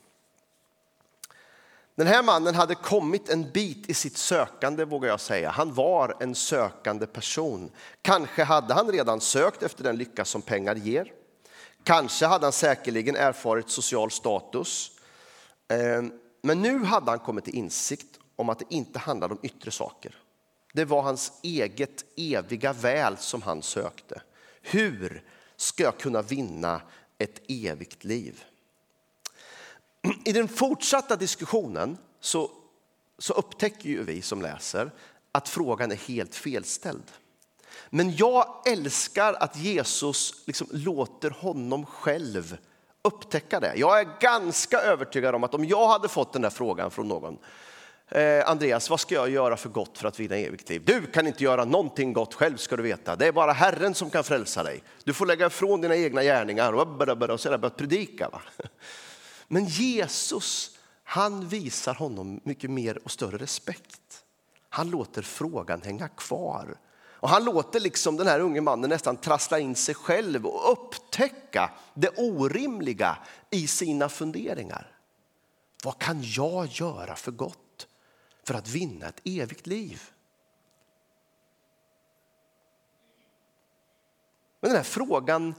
Den 2.03 2.15
här 2.15 2.23
mannen 2.23 2.55
hade 2.55 2.75
kommit 2.75 3.29
en 3.29 3.51
bit 3.51 3.91
i 3.91 3.95
sitt 3.95 4.17
sökande 4.17 4.85
vågar 4.85 5.09
jag 5.09 5.21
säga. 5.21 5.51
Han 5.51 5.75
var 5.75 6.17
en 6.21 6.35
sökande 6.35 7.07
person. 7.07 7.71
Kanske 8.03 8.45
hade 8.45 8.75
han 8.75 8.93
redan 8.93 9.21
sökt 9.21 9.63
efter 9.63 9.85
den 9.85 9.97
lycka 9.97 10.25
som 10.25 10.43
pengar 10.43 10.75
ger. 10.75 11.13
Kanske 11.85 12.27
hade 12.27 12.47
han 12.47 12.53
säkerligen 12.53 13.17
erfarit 13.17 13.71
social 13.71 14.11
status. 14.11 14.91
Ehm, 15.69 16.13
men 16.43 16.63
nu 16.63 16.85
hade 16.85 17.11
han 17.11 17.19
kommit 17.19 17.45
till 17.45 17.55
insikt 17.55 18.19
om 18.37 18.49
att 18.49 18.59
det 18.59 18.65
inte 18.69 18.99
handlade 18.99 19.35
om 19.35 19.41
yttre 19.43 19.71
saker. 19.71 20.17
Det 20.73 20.85
var 20.85 21.03
hans 21.03 21.33
eget 21.43 22.05
eviga 22.17 22.73
väl 22.73 23.17
som 23.17 23.43
han 23.43 23.63
sökte. 23.63 24.23
Hur 24.63 25.25
ska 25.57 25.83
jag 25.83 25.99
kunna 25.99 26.23
vinna 26.23 26.81
ett 27.19 27.41
evigt 27.49 28.05
liv? 28.05 28.45
I 30.25 30.33
den 30.33 30.49
fortsatta 30.49 31.17
diskussionen 31.17 31.99
så, 32.21 32.51
så 33.19 33.33
upptäcker 33.33 33.89
ju 33.89 34.05
vi 34.05 34.23
som 34.23 34.43
läser 34.43 34.91
att 35.33 35.49
frågan 35.49 35.93
är 35.93 35.97
helt 35.97 36.35
felställd. 36.35 37.05
Men 37.91 38.17
jag 38.17 38.47
älskar 38.67 39.35
att 39.35 39.57
Jesus 39.57 40.35
liksom 40.47 40.67
låter 40.71 41.31
honom 41.31 41.87
själv 41.87 42.57
upptäcka 43.03 43.61
det. 43.61 43.73
Jag 43.77 44.01
är 44.01 44.09
ganska 44.21 44.79
övertygad 44.79 45.35
om 45.35 45.45
att 45.45 45.55
om 45.55 45.65
jag 45.65 45.89
hade 45.89 46.09
fått 46.09 46.33
den 46.33 46.43
där 46.43 46.51
frågan 46.51 46.91
från 46.91 47.09
någon 47.09 47.39
eh, 48.09 48.49
Andreas, 48.49 48.91
vad 48.91 49.01
ska 49.01 49.15
jag 49.15 49.31
göra 49.31 49.57
för 49.57 49.69
gott 49.69 49.99
för 49.99 50.09
att 50.09 50.21
vinna 50.21 50.37
evigt 50.37 50.69
liv? 50.69 50.83
Du 50.85 51.07
kan 51.07 51.27
inte 51.27 51.45
göra 51.45 51.65
någonting 51.65 52.13
gott 52.13 52.35
själv 52.35 52.57
ska 52.57 52.77
du 52.77 52.83
veta. 52.83 53.17
Det 53.17 53.27
är 53.27 53.33
bara 53.33 53.53
Herren 53.53 53.95
som 53.95 54.11
kan 54.11 54.25
frälsa 54.25 54.63
dig. 54.63 54.83
Du 55.05 55.13
får 55.13 55.27
lägga 55.27 55.47
ifrån 55.47 55.81
dina 55.81 55.97
egna 55.97 56.23
gärningar 56.23 56.73
och, 56.73 57.41
sedan 57.41 57.61
börja 57.61 57.71
predika. 57.71 58.29
Va? 58.29 58.43
Men 59.53 59.65
Jesus, 59.65 60.79
han 61.05 61.49
visar 61.49 61.95
honom 61.95 62.41
mycket 62.45 62.71
mer 62.71 62.99
och 63.05 63.11
större 63.11 63.37
respekt. 63.37 64.25
Han 64.69 64.91
låter 64.91 65.23
frågan 65.23 65.83
hänga 65.83 66.09
kvar. 66.09 66.79
Och 66.95 67.29
han 67.29 67.45
låter 67.45 67.81
liksom 67.81 68.17
den 68.17 68.27
här 68.27 68.41
unge 68.41 68.61
mannen 68.61 68.91
nästan 68.91 69.17
trassla 69.17 69.59
in 69.59 69.75
sig 69.75 69.95
själv 69.95 70.47
och 70.47 70.73
upptäcka 70.73 71.71
det 71.95 72.19
orimliga 72.19 73.19
i 73.51 73.67
sina 73.67 74.09
funderingar. 74.09 74.97
Vad 75.85 75.99
kan 75.99 76.23
jag 76.23 76.67
göra 76.67 77.17
för 77.17 77.33
gott 77.33 77.89
för 78.45 78.55
att 78.55 78.69
vinna 78.69 79.09
ett 79.09 79.21
evigt 79.25 79.67
liv? 79.67 80.03
Men 84.61 84.71
den 84.71 84.77
här 84.77 84.85
frågan 84.85 85.55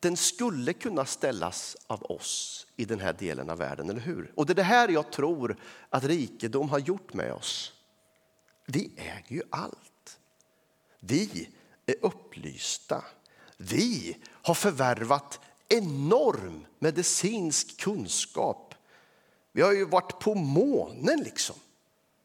den 0.00 0.16
skulle 0.16 0.72
kunna 0.72 1.04
ställas 1.04 1.76
av 1.86 2.02
oss 2.02 2.66
i 2.76 2.84
den 2.84 3.00
här 3.00 3.12
delen 3.12 3.50
av 3.50 3.58
världen, 3.58 3.90
eller 3.90 4.00
hur? 4.00 4.32
Och 4.34 4.46
det 4.46 4.52
är 4.52 4.54
det 4.54 4.62
här 4.62 4.88
jag 4.88 5.12
tror 5.12 5.56
att 5.90 6.04
rikedom 6.04 6.68
har 6.68 6.78
gjort 6.78 7.14
med 7.14 7.32
oss. 7.32 7.72
Vi 8.66 8.92
äger 8.96 9.36
ju 9.36 9.42
allt. 9.50 10.18
Vi 11.00 11.48
är 11.86 11.94
upplysta. 12.00 13.04
Vi 13.56 14.16
har 14.26 14.54
förvärvat 14.54 15.40
enorm 15.68 16.66
medicinsk 16.78 17.80
kunskap. 17.80 18.74
Vi 19.52 19.62
har 19.62 19.72
ju 19.72 19.84
varit 19.84 20.18
på 20.18 20.34
månen 20.34 21.20
liksom. 21.20 21.56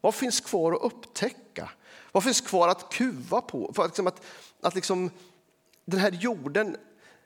Vad 0.01 0.15
finns 0.15 0.39
kvar 0.39 0.73
att 0.73 0.81
upptäcka? 0.81 1.69
Vad 2.11 2.23
finns 2.23 2.41
kvar 2.41 2.67
att 2.67 2.93
kuva 2.93 3.41
på? 3.41 3.73
För 3.73 3.83
att, 3.83 3.89
liksom 3.89 4.07
att, 4.07 4.21
att 4.61 4.75
liksom, 4.75 5.11
den 5.85 5.99
här 5.99 6.11
jorden 6.11 6.77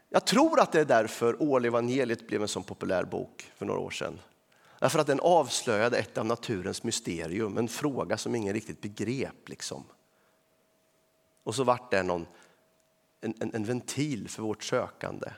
jag 0.09 0.25
tror 0.25 0.59
att 0.59 0.71
det 0.71 0.79
är 0.79 0.85
därför 0.85 1.41
Ålevangeliet 1.41 2.27
blev 2.27 2.41
en 2.41 2.47
så 2.47 2.61
populär 2.61 3.03
bok 3.03 3.51
för 3.55 3.65
några 3.65 3.79
år 3.79 3.91
sedan. 3.91 4.19
Därför 4.79 4.99
att 4.99 5.07
den 5.07 5.19
avslöjade 5.19 5.97
ett 5.97 6.17
av 6.17 6.25
naturens 6.25 6.83
mysterium, 6.83 7.57
en 7.57 7.67
fråga 7.67 8.17
som 8.17 8.35
ingen 8.35 8.53
riktigt 8.53 8.81
begrep. 8.81 9.49
Liksom. 9.49 9.83
Och 11.43 11.55
så 11.55 11.63
vart 11.63 11.91
det 11.91 12.03
någon, 12.03 12.25
en, 13.21 13.33
en, 13.39 13.55
en 13.55 13.63
ventil 13.63 14.29
för 14.29 14.43
vårt 14.43 14.63
sökande. 14.63 15.29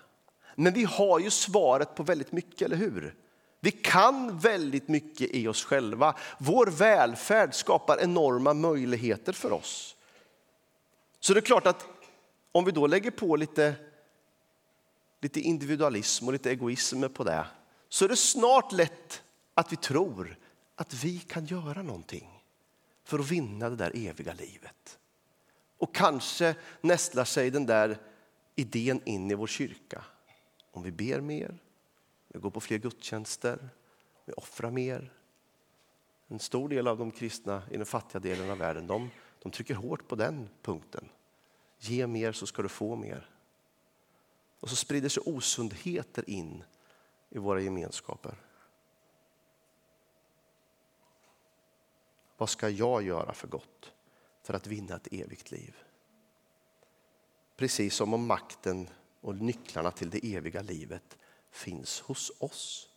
Men 0.55 0.73
vi 0.73 0.83
har 0.83 1.19
ju 1.19 1.29
svaret 1.29 1.95
på 1.95 2.03
väldigt 2.03 2.31
mycket, 2.31 2.61
eller 2.61 2.75
hur? 2.75 3.15
Vi 3.59 3.71
kan 3.71 4.39
väldigt 4.39 4.87
mycket 4.87 5.29
i 5.31 5.47
oss 5.47 5.65
själva. 5.65 6.15
Vår 6.39 6.67
välfärd 6.67 7.53
skapar 7.53 7.99
enorma 8.01 8.53
möjligheter 8.53 9.33
för 9.33 9.51
oss. 9.51 9.95
Så 11.19 11.33
det 11.33 11.39
är 11.39 11.41
klart 11.41 11.67
att 11.67 11.85
om 12.51 12.65
vi 12.65 12.71
då 12.71 12.87
lägger 12.87 13.11
på 13.11 13.35
lite 13.35 13.75
lite 15.21 15.39
individualism 15.39 16.27
och 16.27 16.33
lite 16.33 16.51
egoism 16.51 17.03
på 17.13 17.23
det 17.23 17.45
så 17.89 18.05
är 18.05 18.09
det 18.09 18.15
snart 18.15 18.71
lätt 18.71 19.23
att 19.53 19.71
vi 19.71 19.75
tror 19.75 20.37
att 20.75 21.03
vi 21.03 21.19
kan 21.19 21.45
göra 21.45 21.81
någonting 21.81 22.43
för 23.03 23.19
att 23.19 23.31
vinna 23.31 23.69
det 23.69 23.75
där 23.75 23.91
eviga 23.95 24.33
livet. 24.33 24.99
Och 25.77 25.95
kanske 25.95 26.55
nästlar 26.81 27.25
sig 27.25 27.49
den 27.49 27.65
där 27.65 27.97
idén 28.55 29.01
in 29.05 29.31
i 29.31 29.35
vår 29.35 29.47
kyrka. 29.47 30.03
Om 30.71 30.83
vi 30.83 30.91
ber 30.91 31.21
mer, 31.21 31.57
vi 32.27 32.39
går 32.39 32.49
på 32.49 32.59
fler 32.59 32.77
gudstjänster, 32.77 33.69
vi 34.25 34.33
offrar 34.33 34.71
mer. 34.71 35.13
En 36.27 36.39
stor 36.39 36.69
del 36.69 36.87
av 36.87 36.97
de 36.97 37.11
kristna 37.11 37.63
i 37.71 37.77
den 37.77 37.85
fattiga 37.85 38.19
delen 38.19 38.49
av 38.49 38.57
världen 38.57 38.87
de, 38.87 39.09
de 39.43 39.51
trycker 39.51 39.75
hårt 39.75 40.07
på 40.07 40.15
den 40.15 40.49
punkten. 40.61 41.09
Ge 41.79 42.07
mer 42.07 42.31
så 42.31 42.47
ska 42.47 42.61
du 42.61 42.69
få 42.69 42.95
mer. 42.95 43.30
Och 44.61 44.69
så 44.69 44.75
sprider 44.75 45.09
sig 45.09 45.23
osundheter 45.25 46.29
in 46.29 46.63
i 47.29 47.37
våra 47.37 47.61
gemenskaper. 47.61 48.35
Vad 52.37 52.49
ska 52.49 52.69
jag 52.69 53.03
göra 53.03 53.33
för 53.33 53.47
gott 53.47 53.91
för 54.43 54.53
att 54.53 54.67
vinna 54.67 54.95
ett 54.95 55.07
evigt 55.11 55.51
liv? 55.51 55.75
Precis 57.55 57.95
som 57.95 58.13
om 58.13 58.25
makten 58.25 58.89
och 59.21 59.35
nycklarna 59.35 59.91
till 59.91 60.09
det 60.09 60.35
eviga 60.35 60.61
livet 60.61 61.17
finns 61.51 62.01
hos 62.01 62.31
oss. 62.39 62.89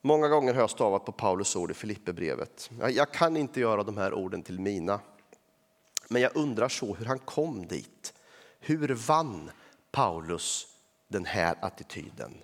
Många 0.00 0.28
gånger 0.28 0.54
har 0.54 0.60
jag 0.60 0.70
stavat 0.70 1.04
på 1.04 1.12
Paulus 1.12 1.56
ord 1.56 1.70
i 1.70 1.74
Filipperbrevet. 1.74 2.70
Jag 2.90 3.12
kan 3.12 3.36
inte 3.36 3.60
göra 3.60 3.82
de 3.82 3.96
här 3.96 4.14
orden 4.14 4.42
till 4.42 4.60
mina. 4.60 5.00
Men 6.08 6.22
jag 6.22 6.36
undrar 6.36 6.68
så 6.68 6.94
hur 6.94 7.06
han 7.06 7.18
kom 7.18 7.66
dit. 7.66 8.14
Hur 8.58 8.88
vann 8.88 9.50
Paulus 9.90 10.66
den 11.08 11.24
här 11.24 11.56
attityden? 11.60 12.42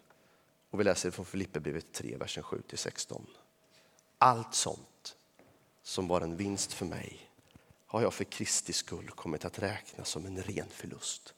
Och 0.71 0.81
vi 0.81 0.85
läser 0.85 1.11
från 1.11 1.25
Filipperbrevet 1.25 1.92
3, 1.92 2.16
versen 2.16 2.42
7-16. 2.42 3.23
Allt 4.19 4.54
sånt 4.54 5.16
som 5.83 6.09
var 6.09 6.21
en 6.21 6.37
vinst 6.37 6.73
för 6.73 6.87
mig 6.87 7.31
har 7.87 8.02
jag 8.02 8.14
för 8.14 8.25
Kristi 8.25 8.73
skull 8.73 9.11
kommit 9.11 9.45
att 9.45 9.59
räkna 9.59 10.04
som 10.04 10.26
en 10.26 10.42
ren 10.42 10.69
förlust. 10.71 11.35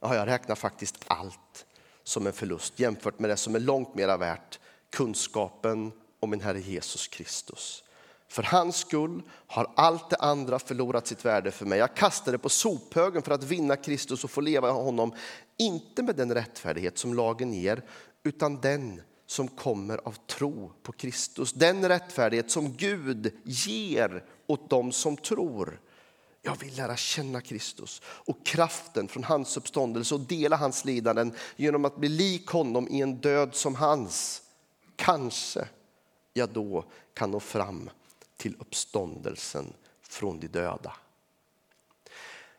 Ja, 0.00 0.14
jag 0.14 0.26
räknar 0.26 0.54
faktiskt 0.54 1.04
allt 1.06 1.66
som 2.02 2.26
en 2.26 2.32
förlust 2.32 2.80
jämfört 2.80 3.18
med 3.18 3.30
det 3.30 3.36
som 3.36 3.54
är 3.54 3.60
långt 3.60 3.94
mera 3.94 4.16
värt, 4.16 4.60
kunskapen 4.90 5.92
om 6.20 6.30
min 6.30 6.40
Herre 6.40 6.60
Jesus 6.60 7.08
Kristus. 7.08 7.84
För 8.28 8.42
hans 8.42 8.76
skull 8.76 9.22
har 9.46 9.72
allt 9.76 10.10
det 10.10 10.16
andra 10.16 10.58
förlorat 10.58 11.06
sitt 11.06 11.24
värde 11.24 11.50
för 11.50 11.66
mig. 11.66 11.78
Jag 11.78 11.96
kastar 11.96 12.32
det 12.32 12.38
på 12.38 12.48
sophögen 12.48 13.22
för 13.22 13.32
att 13.32 13.44
vinna 13.44 13.76
Kristus 13.76 14.24
och 14.24 14.30
få 14.30 14.40
leva 14.40 14.68
i 14.68 14.72
honom. 14.72 15.14
Inte 15.56 16.02
med 16.02 16.16
den 16.16 16.34
rättfärdighet 16.34 16.98
som 16.98 17.14
lagen 17.14 17.52
ger, 17.52 17.82
utan 18.22 18.60
den 18.60 19.02
som 19.26 19.48
kommer 19.48 20.00
av 20.04 20.14
tro 20.26 20.72
på 20.82 20.92
Kristus. 20.92 21.52
Den 21.52 21.88
rättfärdighet 21.88 22.50
som 22.50 22.72
Gud 22.72 23.32
ger 23.44 24.24
åt 24.46 24.70
dem 24.70 24.92
som 24.92 25.16
tror. 25.16 25.80
Jag 26.42 26.56
vill 26.60 26.76
lära 26.76 26.96
känna 26.96 27.40
Kristus 27.40 28.02
och 28.04 28.46
kraften 28.46 29.08
från 29.08 29.24
hans 29.24 29.56
uppståndelse 29.56 30.14
och 30.14 30.20
dela 30.20 30.56
hans 30.56 30.84
lidanden 30.84 31.34
genom 31.56 31.84
att 31.84 31.96
bli 31.96 32.08
lik 32.08 32.46
honom 32.46 32.88
i 32.88 33.00
en 33.00 33.20
död 33.20 33.54
som 33.54 33.74
hans. 33.74 34.42
Kanske 34.96 35.68
jag 36.32 36.48
då 36.48 36.84
kan 37.14 37.30
nå 37.30 37.40
fram 37.40 37.90
till 38.38 38.56
uppståndelsen 38.58 39.72
från 40.02 40.40
de 40.40 40.46
döda. 40.46 40.92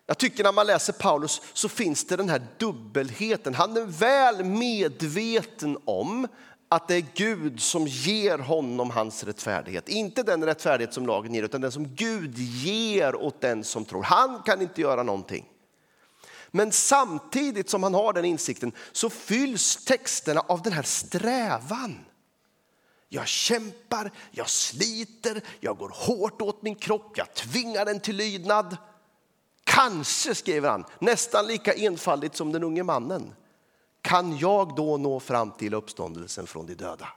Jag 0.05 0.17
tycker 0.17 0.43
när 0.43 0.51
man 0.51 0.67
läser 0.67 0.93
Paulus 0.93 1.41
så 1.53 1.69
finns 1.69 2.05
det 2.05 2.15
den 2.15 2.29
här 2.29 2.47
dubbelheten. 2.57 3.53
Han 3.53 3.77
är 3.77 3.85
väl 3.85 4.43
medveten 4.43 5.77
om 5.85 6.27
att 6.69 6.87
det 6.87 6.95
är 6.95 7.05
Gud 7.13 7.61
som 7.61 7.87
ger 7.87 8.37
honom 8.37 8.89
hans 8.89 9.23
rättfärdighet. 9.23 9.89
Inte 9.89 10.23
den 10.23 10.45
rättfärdighet 10.45 10.93
som 10.93 11.07
lagen 11.07 11.33
ger, 11.33 11.43
utan 11.43 11.61
den 11.61 11.71
som 11.71 11.95
Gud 11.95 12.37
ger 12.37 13.15
åt 13.15 13.41
den 13.41 13.63
som 13.63 13.85
tror. 13.85 14.03
Han 14.03 14.41
kan 14.41 14.61
inte 14.61 14.81
göra 14.81 15.03
någonting. 15.03 15.45
Men 16.51 16.71
samtidigt 16.71 17.69
som 17.69 17.83
han 17.83 17.93
har 17.93 18.13
den 18.13 18.25
insikten 18.25 18.71
så 18.91 19.09
fylls 19.09 19.85
texterna 19.85 20.41
av 20.41 20.61
den 20.61 20.73
här 20.73 20.83
strävan. 20.83 22.05
Jag 23.09 23.27
kämpar, 23.27 24.11
jag 24.31 24.49
sliter, 24.49 25.41
jag 25.59 25.77
går 25.77 25.91
hårt 25.93 26.41
åt 26.41 26.61
min 26.61 26.75
kropp, 26.75 27.17
jag 27.17 27.33
tvingar 27.33 27.85
den 27.85 27.99
till 27.99 28.15
lydnad. 28.15 28.77
Kanske, 29.63 30.35
skriver 30.35 30.69
han, 30.69 30.85
nästan 30.99 31.47
lika 31.47 31.73
enfaldigt 31.73 32.35
som 32.35 32.51
den 32.51 32.63
unge 32.63 32.83
mannen. 32.83 33.33
Kan 34.01 34.37
jag 34.37 34.75
då 34.75 34.97
nå 34.97 35.19
fram 35.19 35.51
till 35.51 35.73
uppståndelsen 35.73 36.47
från 36.47 36.65
de 36.65 36.75
döda? 36.75 37.07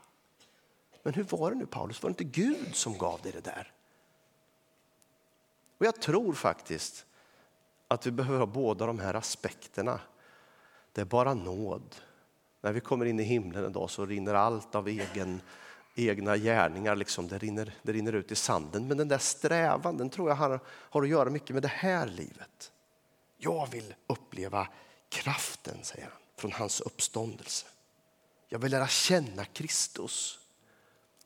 Men 1.03 1.13
hur 1.13 1.23
var 1.23 1.51
det 1.51 1.57
nu 1.57 1.65
Paulus? 1.65 2.03
Var 2.03 2.09
det 2.09 2.23
inte 2.23 2.41
Gud 2.41 2.75
som 2.75 2.97
gav 2.97 3.21
dig 3.21 3.31
det 3.31 3.41
där? 3.41 3.71
Och 5.77 5.85
jag 5.85 6.01
tror 6.01 6.33
faktiskt 6.33 7.05
att 7.87 8.07
vi 8.07 8.11
behöver 8.11 8.39
ha 8.39 8.45
båda 8.45 8.85
de 8.85 8.99
här 8.99 9.13
aspekterna. 9.13 9.99
Det 10.91 11.01
är 11.01 11.05
bara 11.05 11.33
nåd. 11.33 11.95
När 12.61 12.71
vi 12.71 12.79
kommer 12.79 13.05
in 13.05 13.19
i 13.19 13.23
himlen 13.23 13.65
en 13.65 13.73
dag 13.73 13.89
så 13.89 14.05
rinner 14.05 14.33
allt 14.33 14.75
av 14.75 14.87
egen, 14.87 15.41
egna 15.95 16.37
gärningar, 16.37 16.95
liksom, 16.95 17.27
det, 17.27 17.37
rinner, 17.37 17.73
det 17.81 17.93
rinner 17.93 18.13
ut 18.13 18.31
i 18.31 18.35
sanden. 18.35 18.87
Men 18.87 18.97
den 18.97 19.07
där 19.07 19.17
strävan 19.17 19.97
den 19.97 20.09
tror 20.09 20.29
jag 20.29 20.35
har, 20.35 20.59
har 20.67 21.03
att 21.03 21.09
göra 21.09 21.29
mycket 21.29 21.49
med 21.49 21.61
det 21.61 21.67
här 21.67 22.07
livet. 22.07 22.71
Jag 23.37 23.71
vill 23.71 23.93
uppleva 24.07 24.67
kraften, 25.09 25.77
säger 25.83 26.03
han, 26.03 26.19
från 26.37 26.51
hans 26.51 26.81
uppståndelse. 26.81 27.65
Jag 28.49 28.59
vill 28.59 28.71
lära 28.71 28.87
känna 28.87 29.45
Kristus. 29.45 30.39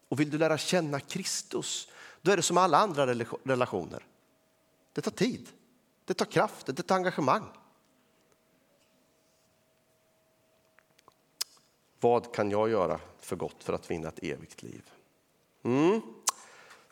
Och 0.09 0.19
vill 0.19 0.29
du 0.29 0.37
lära 0.37 0.57
känna 0.57 0.99
Kristus, 0.99 1.87
då 2.21 2.31
är 2.31 2.37
det 2.37 2.43
som 2.43 2.57
alla 2.57 2.77
andra 2.77 3.07
relationer. 3.43 4.05
Det 4.93 5.01
tar 5.01 5.11
tid. 5.11 5.49
Det 6.05 6.13
tar 6.13 6.25
kraft, 6.25 6.65
det 6.65 6.83
tar 6.83 6.95
engagemang. 6.95 7.45
Vad 11.99 12.33
kan 12.33 12.51
jag 12.51 12.69
göra 12.69 12.99
för 13.19 13.35
gott 13.35 13.63
för 13.63 13.73
att 13.73 13.91
vinna 13.91 14.07
ett 14.07 14.23
evigt 14.23 14.63
liv? 14.63 14.81
Mm. 15.63 16.01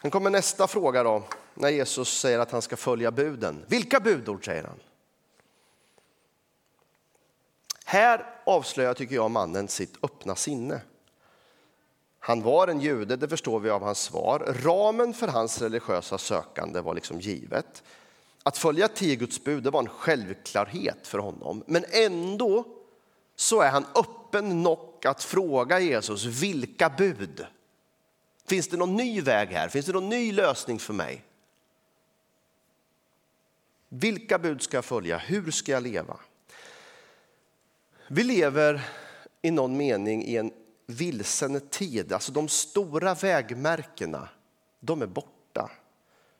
Sen 0.01 0.11
kommer 0.11 0.29
nästa 0.29 0.67
fråga 0.67 1.03
då, 1.03 1.23
när 1.53 1.69
Jesus 1.69 2.19
säger 2.19 2.39
att 2.39 2.51
han 2.51 2.61
ska 2.61 2.77
följa 2.77 3.11
buden. 3.11 3.65
Vilka 3.67 3.99
budord 3.99 4.45
säger 4.45 4.63
han? 4.63 4.79
Här 7.85 8.25
avslöjar 8.45 8.93
tycker 8.93 9.15
jag 9.15 9.31
mannen 9.31 9.67
sitt 9.67 10.03
öppna 10.03 10.35
sinne. 10.35 10.81
Han 12.19 12.41
var 12.41 12.67
en 12.67 12.79
jude, 12.79 13.15
det 13.15 13.27
förstår 13.27 13.59
vi 13.59 13.69
av 13.69 13.81
hans 13.81 13.99
svar. 13.99 14.55
Ramen 14.63 15.13
för 15.13 15.27
hans 15.27 15.61
religiösa 15.61 16.17
sökande 16.17 16.81
var 16.81 16.93
liksom 16.93 17.19
givet. 17.19 17.83
Att 18.43 18.57
följa 18.57 18.87
tio 18.87 19.15
Guds 19.15 19.43
bud 19.43 19.63
det 19.63 19.69
var 19.69 19.79
en 19.79 19.89
självklarhet 19.89 21.07
för 21.07 21.17
honom. 21.17 21.63
Men 21.67 21.85
ändå 21.89 22.63
så 23.35 23.61
är 23.61 23.69
han 23.69 23.85
öppen 23.95 24.63
nog 24.63 25.05
att 25.05 25.23
fråga 25.23 25.79
Jesus 25.79 26.25
vilka 26.25 26.89
bud? 26.89 27.45
Finns 28.47 28.67
det 28.67 28.77
någon 28.77 28.95
ny 28.95 29.21
väg 29.21 29.49
här? 29.49 29.69
Finns 29.69 29.85
det 29.85 29.93
någon 29.93 30.09
ny 30.09 30.31
lösning 30.31 30.79
för 30.79 30.93
mig? 30.93 31.23
Vilka 33.89 34.39
bud 34.39 34.61
ska 34.61 34.77
jag 34.77 34.85
följa? 34.85 35.17
Hur 35.17 35.51
ska 35.51 35.71
jag 35.71 35.83
leva? 35.83 36.17
Vi 38.07 38.23
lever 38.23 38.81
i 39.41 39.51
någon 39.51 39.77
mening 39.77 40.23
i 40.23 40.37
en 40.37 40.51
vilsen 40.85 41.69
tid. 41.69 42.13
Alltså 42.13 42.31
de 42.31 42.47
stora 42.47 43.13
vägmärkena, 43.13 44.29
de 44.79 45.01
är 45.01 45.07
borta. 45.07 45.34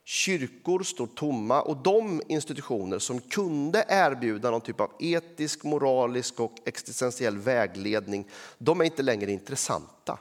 Kyrkor 0.08 0.84
står 0.84 1.08
tomma 1.08 1.62
och 1.62 1.78
de 1.78 2.22
institutioner 2.28 3.00
som 3.00 3.22
kunde 3.22 3.86
erbjuda 3.90 4.52
någon 4.52 4.62
typ 4.62 4.82
av 4.82 4.92
etisk, 5.00 5.64
moralisk 5.64 6.40
och 6.40 6.56
existentiell 6.66 7.38
vägledning, 7.38 8.30
de 8.58 8.82
är 8.82 8.86
inte 8.86 9.04
längre 9.04 9.32
intressanta. 9.32 10.20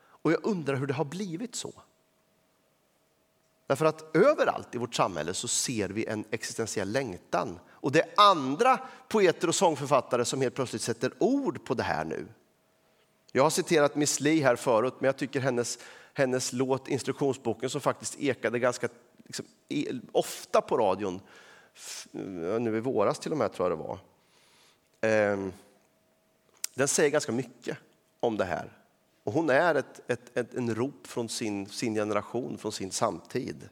Och 0.00 0.32
jag 0.32 0.46
undrar 0.46 0.74
hur 0.74 0.86
det 0.86 0.94
har 0.94 1.04
blivit 1.04 1.54
så. 1.54 1.72
Därför 3.66 3.84
att 3.84 4.16
överallt 4.16 4.74
i 4.74 4.78
vårt 4.78 4.94
samhälle 4.94 5.34
så 5.34 5.48
ser 5.48 5.88
vi 5.88 6.06
en 6.06 6.24
existentiell 6.30 6.92
längtan. 6.92 7.58
Och 7.68 7.92
det 7.92 8.00
är 8.00 8.08
andra 8.16 8.78
poeter 9.08 9.48
och 9.48 9.54
sångförfattare 9.54 10.24
som 10.24 10.40
helt 10.40 10.54
plötsligt 10.54 10.82
sätter 10.82 11.12
ord 11.18 11.64
på 11.64 11.74
det 11.74 11.82
här 11.82 12.04
nu. 12.04 12.26
Jag 13.32 13.42
har 13.42 13.50
citerat 13.50 13.94
Miss 13.94 14.20
Li 14.20 14.40
här 14.40 14.56
förut, 14.56 14.94
men 14.98 15.06
jag 15.06 15.16
tycker 15.16 15.40
hennes 15.40 15.78
hennes 16.20 16.52
låt 16.52 16.88
Instruktionsboken 16.88 17.70
som 17.70 17.80
faktiskt 17.80 18.20
ekade 18.20 18.58
ganska 18.58 18.88
liksom, 19.26 19.46
e, 19.68 19.86
ofta 20.12 20.60
på 20.60 20.76
radion, 20.76 21.20
eh, 22.12 22.60
nu 22.60 22.76
i 22.76 22.80
våras 22.80 23.18
till 23.18 23.32
och 23.32 23.38
med 23.38 23.52
tror 23.52 23.70
jag 23.70 23.78
det 23.78 23.84
var. 23.84 23.98
Ehm, 25.00 25.52
den 26.74 26.88
säger 26.88 27.10
ganska 27.10 27.32
mycket 27.32 27.78
om 28.20 28.36
det 28.36 28.44
här. 28.44 28.78
Och 29.24 29.32
hon 29.32 29.50
är 29.50 29.74
ett, 29.74 30.00
ett, 30.10 30.36
ett, 30.36 30.54
en 30.54 30.74
rop 30.74 31.06
från 31.06 31.28
sin, 31.28 31.66
sin 31.66 31.94
generation, 31.94 32.58
från 32.58 32.72
sin 32.72 32.90
samtid. 32.90 33.68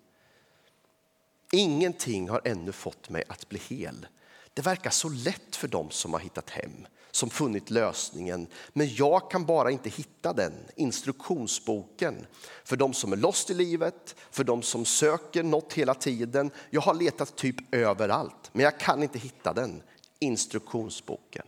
Ingenting 1.52 2.28
har 2.28 2.40
ännu 2.44 2.72
fått 2.72 3.10
mig 3.10 3.24
att 3.28 3.48
bli 3.48 3.58
hel. 3.58 4.06
Det 4.54 4.62
verkar 4.62 4.90
så 4.90 5.08
lätt 5.08 5.56
för 5.56 5.68
dem 5.68 5.90
som 5.90 6.12
har 6.12 6.20
hittat 6.20 6.50
hem 6.50 6.86
som 7.10 7.30
funnit 7.30 7.70
lösningen. 7.70 8.46
Men 8.72 8.94
jag 8.94 9.30
kan 9.30 9.44
bara 9.44 9.70
inte 9.70 9.88
hitta 9.88 10.32
den, 10.32 10.52
instruktionsboken. 10.76 12.26
För 12.64 12.76
de 12.76 12.94
som 12.94 13.12
är 13.12 13.16
lost 13.16 13.50
i 13.50 13.54
livet, 13.54 14.16
för 14.30 14.44
de 14.44 14.62
som 14.62 14.84
söker 14.84 15.42
något 15.42 15.72
hela 15.72 15.94
tiden. 15.94 16.50
Jag 16.70 16.80
har 16.80 16.94
letat 16.94 17.36
typ 17.36 17.74
överallt, 17.74 18.50
men 18.52 18.64
jag 18.64 18.80
kan 18.80 19.02
inte 19.02 19.18
hitta 19.18 19.52
den, 19.52 19.82
instruktionsboken. 20.18 21.46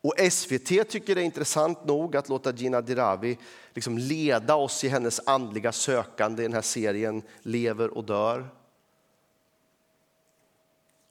Och 0.00 0.14
SVT 0.32 0.88
tycker 0.88 1.14
det 1.14 1.20
är 1.20 1.24
intressant 1.24 1.84
nog 1.84 2.16
att 2.16 2.28
låta 2.28 2.52
Gina 2.52 2.80
Dirawi 2.80 3.38
liksom 3.74 3.98
leda 3.98 4.54
oss 4.54 4.84
i 4.84 4.88
hennes 4.88 5.20
andliga 5.26 5.72
sökande 5.72 6.42
i 6.42 6.46
den 6.46 6.52
här 6.52 6.62
serien 6.62 7.22
Lever 7.42 7.88
och 7.88 8.04
dör. 8.04 8.48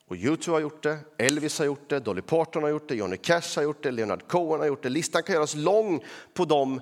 Och 0.07 0.15
Youtube 0.15 0.55
har 0.55 0.61
gjort 0.61 0.83
det, 0.83 0.99
Elvis 1.17 1.59
har 1.59 1.65
gjort 1.65 1.89
det, 1.89 1.99
Dolly 1.99 2.21
Parton 2.21 2.63
har 2.63 2.69
gjort 2.69 2.87
det, 2.87 2.95
Johnny 2.95 3.17
Cash 3.17 3.55
har 3.55 3.63
gjort 3.63 3.83
det, 3.83 3.91
Leonard 3.91 4.27
Cohen 4.27 4.59
har 4.59 4.67
gjort 4.67 4.83
det. 4.83 4.89
Listan 4.89 5.23
kan 5.23 5.35
göras 5.35 5.55
lång 5.55 6.03
på 6.33 6.45
de 6.45 6.81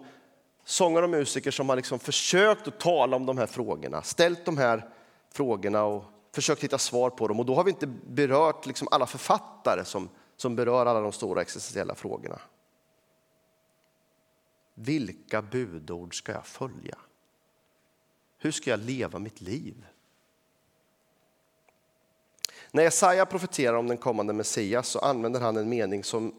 sångare 0.65 1.03
och 1.03 1.09
musiker 1.09 1.51
som 1.51 1.69
har 1.69 1.75
liksom 1.75 1.99
försökt 1.99 2.67
att 2.67 2.79
tala 2.79 3.15
om 3.15 3.25
de 3.25 3.37
här 3.37 3.47
frågorna, 3.47 4.01
ställt 4.01 4.45
de 4.45 4.57
här 4.57 4.89
frågorna 5.31 5.83
och 5.83 6.03
försökt 6.35 6.63
hitta 6.63 6.77
svar 6.77 7.09
på 7.09 7.27
dem. 7.27 7.39
Och 7.39 7.45
då 7.45 7.55
har 7.55 7.63
vi 7.63 7.71
inte 7.71 7.87
berört 7.87 8.65
liksom 8.65 8.87
alla 8.91 9.05
författare 9.05 9.85
som, 9.85 10.09
som 10.37 10.55
berör 10.55 10.85
alla 10.85 11.01
de 11.01 11.11
stora 11.11 11.41
existentiella 11.41 11.95
frågorna. 11.95 12.39
Vilka 14.73 15.41
budord 15.41 16.17
ska 16.17 16.31
jag 16.31 16.45
följa? 16.45 16.97
Hur 18.37 18.51
ska 18.51 18.69
jag 18.69 18.79
leva 18.79 19.19
mitt 19.19 19.41
liv? 19.41 19.85
När 22.75 22.83
Jesaja 22.83 23.25
profeterar 23.25 23.73
om 23.73 23.87
den 23.87 23.97
kommande 23.97 24.33
Messias 24.33 24.87
så 24.87 24.99
använder 24.99 25.39
han 25.39 25.57
en 25.57 25.69
mening 25.69 26.03
som 26.03 26.35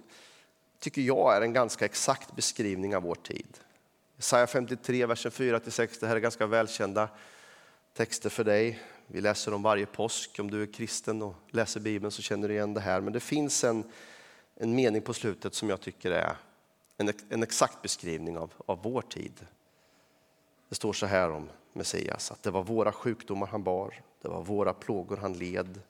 tycker 0.78 1.02
jag 1.02 1.36
är 1.36 1.40
en 1.40 1.52
ganska 1.52 1.84
exakt 1.84 2.36
beskrivning 2.36 2.96
av 2.96 3.02
vår 3.02 3.14
tid. 3.14 3.46
Jesaja 4.16 4.46
53, 4.46 5.06
versen 5.06 5.30
4-6, 5.30 5.96
det 6.00 6.06
här 6.06 6.16
är 6.16 6.20
ganska 6.20 6.46
välkända 6.46 7.08
texter 7.94 8.30
för 8.30 8.44
dig. 8.44 8.80
Vi 9.06 9.20
läser 9.20 9.50
dem 9.50 9.62
varje 9.62 9.86
påsk. 9.86 10.38
Om 10.38 10.50
du 10.50 10.62
är 10.62 10.66
kristen 10.66 11.22
och 11.22 11.34
läser 11.50 11.80
Bibeln 11.80 12.10
så 12.10 12.22
känner 12.22 12.48
du 12.48 12.54
igen 12.54 12.74
det 12.74 12.80
här. 12.80 13.00
Men 13.00 13.12
det 13.12 13.20
finns 13.20 13.64
en, 13.64 13.84
en 14.56 14.74
mening 14.74 15.02
på 15.02 15.14
slutet 15.14 15.54
som 15.54 15.68
jag 15.68 15.80
tycker 15.80 16.10
är 16.10 16.36
en, 16.96 17.12
en 17.28 17.42
exakt 17.42 17.82
beskrivning 17.82 18.38
av, 18.38 18.52
av 18.66 18.82
vår 18.82 19.02
tid. 19.02 19.46
Det 20.68 20.74
står 20.74 20.92
så 20.92 21.06
här 21.06 21.30
om 21.30 21.48
Messias, 21.72 22.30
att 22.30 22.42
det 22.42 22.50
var 22.50 22.62
våra 22.62 22.92
sjukdomar 22.92 23.46
han 23.46 23.62
bar, 23.62 23.94
det 24.22 24.28
var 24.28 24.42
våra 24.42 24.72
plågor 24.72 25.16
han 25.16 25.32
led. 25.32 25.80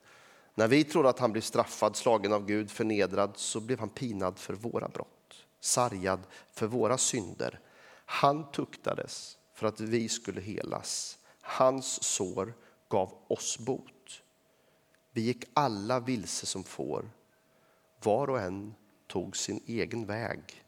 När 0.58 0.68
vi 0.68 0.84
trodde 0.84 1.08
att 1.08 1.18
han 1.18 1.32
blev 1.32 1.42
straffad, 1.42 1.96
slagen 1.96 2.32
av 2.32 2.46
Gud, 2.46 2.70
förnedrad, 2.70 3.32
så 3.36 3.60
blev 3.60 3.78
han 3.78 3.88
pinad 3.88 4.38
för 4.38 4.54
våra 4.54 4.88
brott, 4.88 5.46
sargad 5.60 6.20
för 6.52 6.66
våra 6.66 6.98
synder. 6.98 7.60
Han 8.06 8.50
tuktades 8.50 9.38
för 9.54 9.66
att 9.66 9.80
vi 9.80 10.08
skulle 10.08 10.40
helas. 10.40 11.18
Hans 11.40 12.02
sår 12.02 12.54
gav 12.88 13.14
oss 13.28 13.58
bot. 13.58 14.22
Vi 15.12 15.20
gick 15.20 15.44
alla 15.54 16.00
vilse 16.00 16.46
som 16.46 16.64
får. 16.64 17.10
Var 18.02 18.30
och 18.30 18.40
en 18.40 18.74
tog 19.06 19.36
sin 19.36 19.60
egen 19.66 20.06
väg. 20.06 20.64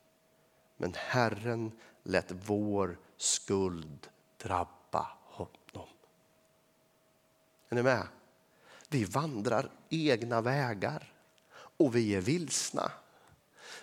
Men 0.76 0.94
Herren 0.96 1.72
lät 2.02 2.32
vår 2.46 2.98
skuld 3.16 4.08
drabba 4.36 5.08
honom. 5.24 5.88
Är 7.68 7.74
ni 7.74 7.82
med? 7.82 8.06
Vi 8.88 9.04
vandrar 9.04 9.70
egna 9.88 10.40
vägar 10.40 11.12
och 11.76 11.96
vi 11.96 12.14
är 12.14 12.20
vilsna. 12.20 12.90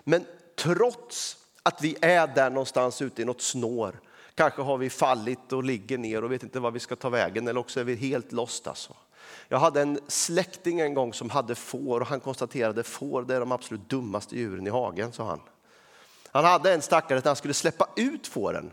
Men 0.04 0.26
trots 0.56 1.38
att 1.64 1.82
vi 1.82 1.98
är 2.02 2.28
där 2.28 2.50
någonstans 2.50 3.02
ute 3.02 3.22
i 3.22 3.26
något 3.26 3.42
snår, 3.42 4.00
kanske 4.36 4.62
har 4.62 4.78
vi 4.78 4.90
fallit 4.90 5.52
och 5.54 5.64
ligger 5.64 5.98
ner 5.98 6.24
och 6.24 6.32
vet 6.32 6.44
inte 6.44 6.60
vad 6.60 6.74
vi 6.74 6.80
ska 6.80 6.96
ta 6.96 7.10
vägen 7.10 7.48
eller 7.48 7.60
också 7.60 7.80
är 7.80 7.84
vi 7.84 7.96
helt 7.96 8.32
lost. 8.32 8.68
Alltså. 8.68 8.96
Jag 9.48 9.60
hade 9.60 9.82
en 9.82 10.00
släkting 10.08 10.80
en 10.80 10.94
gång 10.94 11.14
som 11.14 11.30
hade 11.30 11.56
får 11.56 12.02
och 12.02 12.08
han 12.08 12.20
konstaterade 12.20 12.80
att 12.80 12.88
får 12.88 13.24
det 13.24 13.36
är 13.36 13.40
de 13.40 13.52
absolut 13.52 13.90
dummaste 13.90 14.36
djuren 14.36 14.68
i 14.68 14.70
hagen, 14.70 15.14
sa 15.14 15.26
han. 15.26 15.42
Han 16.32 16.46
hade 16.46 16.74
en 16.74 16.82
stackare 16.82 17.20
att 17.20 17.26
han 17.26 17.36
skulle 17.36 17.54
släppa 17.54 17.88
ut 17.96 18.28
fåren. 18.28 18.72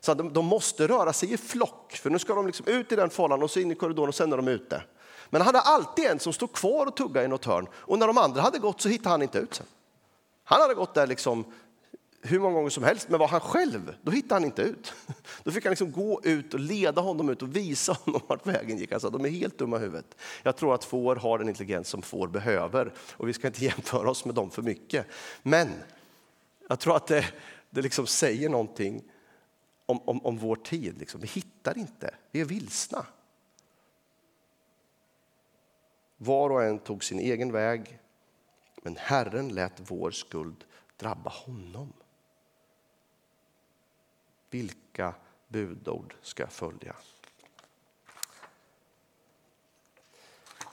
Så 0.00 0.14
de, 0.14 0.32
de 0.32 0.46
måste 0.46 0.86
röra 0.86 1.12
sig 1.12 1.32
i 1.32 1.36
flock, 1.36 1.92
för 1.92 2.10
nu 2.10 2.18
ska 2.18 2.34
de 2.34 2.46
liksom 2.46 2.66
ut 2.66 2.92
i 2.92 2.96
den 2.96 3.10
fållan 3.10 3.42
och 3.42 3.50
så 3.50 3.60
in 3.60 3.70
i 3.70 3.74
korridoren 3.74 4.08
och 4.08 4.14
sen 4.14 4.32
är 4.32 4.36
de 4.36 4.48
ute. 4.48 4.82
Men 5.30 5.40
han 5.40 5.46
hade 5.46 5.60
alltid 5.60 6.04
en 6.04 6.18
som 6.18 6.32
stod 6.32 6.52
kvar 6.52 6.86
och 6.86 6.96
tuggade 6.96 7.24
i 7.24 7.28
något 7.28 7.44
hörn 7.44 7.68
och 7.74 7.98
när 7.98 8.06
de 8.06 8.18
andra 8.18 8.40
hade 8.40 8.58
gått 8.58 8.80
så 8.80 8.88
hittade 8.88 9.08
han 9.08 9.22
inte 9.22 9.38
ut 9.38 9.54
sen. 9.54 9.66
Han 10.44 10.60
hade 10.60 10.74
gått 10.74 10.94
där 10.94 11.06
liksom 11.06 11.44
hur 12.22 12.38
många 12.38 12.54
gånger 12.54 12.70
som 12.70 12.84
helst, 12.84 13.08
men 13.08 13.20
var 13.20 13.28
han 13.28 13.40
själv, 13.40 13.94
då 14.02 14.10
hittade 14.10 14.34
han 14.34 14.44
inte 14.44 14.62
ut. 14.62 14.92
Då 15.44 15.50
fick 15.50 15.64
han 15.64 15.70
liksom 15.70 15.92
gå 15.92 16.20
ut 16.24 16.54
och 16.54 16.60
leda 16.60 17.00
honom 17.00 17.28
ut 17.28 17.42
och 17.42 17.56
visa 17.56 17.92
honom 17.92 18.20
vart 18.26 18.46
vägen 18.46 18.78
gick. 18.78 18.92
Alltså, 18.92 19.10
de 19.10 19.24
är 19.24 19.28
helt 19.28 19.58
dumma 19.58 19.76
i 19.76 19.80
huvudet. 19.80 20.16
Jag 20.42 20.56
tror 20.56 20.74
att 20.74 20.84
får 20.84 21.16
har 21.16 21.38
den 21.38 21.48
intelligens 21.48 21.88
som 21.88 22.02
får 22.02 22.28
behöver 22.28 22.92
och 23.12 23.28
vi 23.28 23.32
ska 23.32 23.46
inte 23.46 23.64
jämföra 23.64 24.10
oss 24.10 24.24
med 24.24 24.34
dem 24.34 24.50
för 24.50 24.62
mycket. 24.62 25.06
Men 25.42 25.68
jag 26.68 26.78
tror 26.78 26.96
att 26.96 27.06
det, 27.06 27.24
det 27.70 27.82
liksom 27.82 28.06
säger 28.06 28.48
någonting 28.48 29.02
om, 29.86 30.00
om, 30.04 30.26
om 30.26 30.38
vår 30.38 30.56
tid. 30.56 30.98
Liksom. 30.98 31.20
Vi 31.20 31.26
hittar 31.26 31.78
inte, 31.78 32.14
vi 32.30 32.40
är 32.40 32.44
vilsna. 32.44 33.06
Var 36.18 36.50
och 36.50 36.64
en 36.64 36.78
tog 36.78 37.04
sin 37.04 37.18
egen 37.18 37.52
väg, 37.52 37.98
men 38.82 38.96
Herren 38.96 39.48
lät 39.48 39.90
vår 39.90 40.10
skuld 40.10 40.64
drabba 40.96 41.30
honom. 41.30 41.92
Vilka 44.50 45.14
budord 45.48 46.14
ska 46.22 46.42
jag 46.42 46.52
följa? 46.52 46.96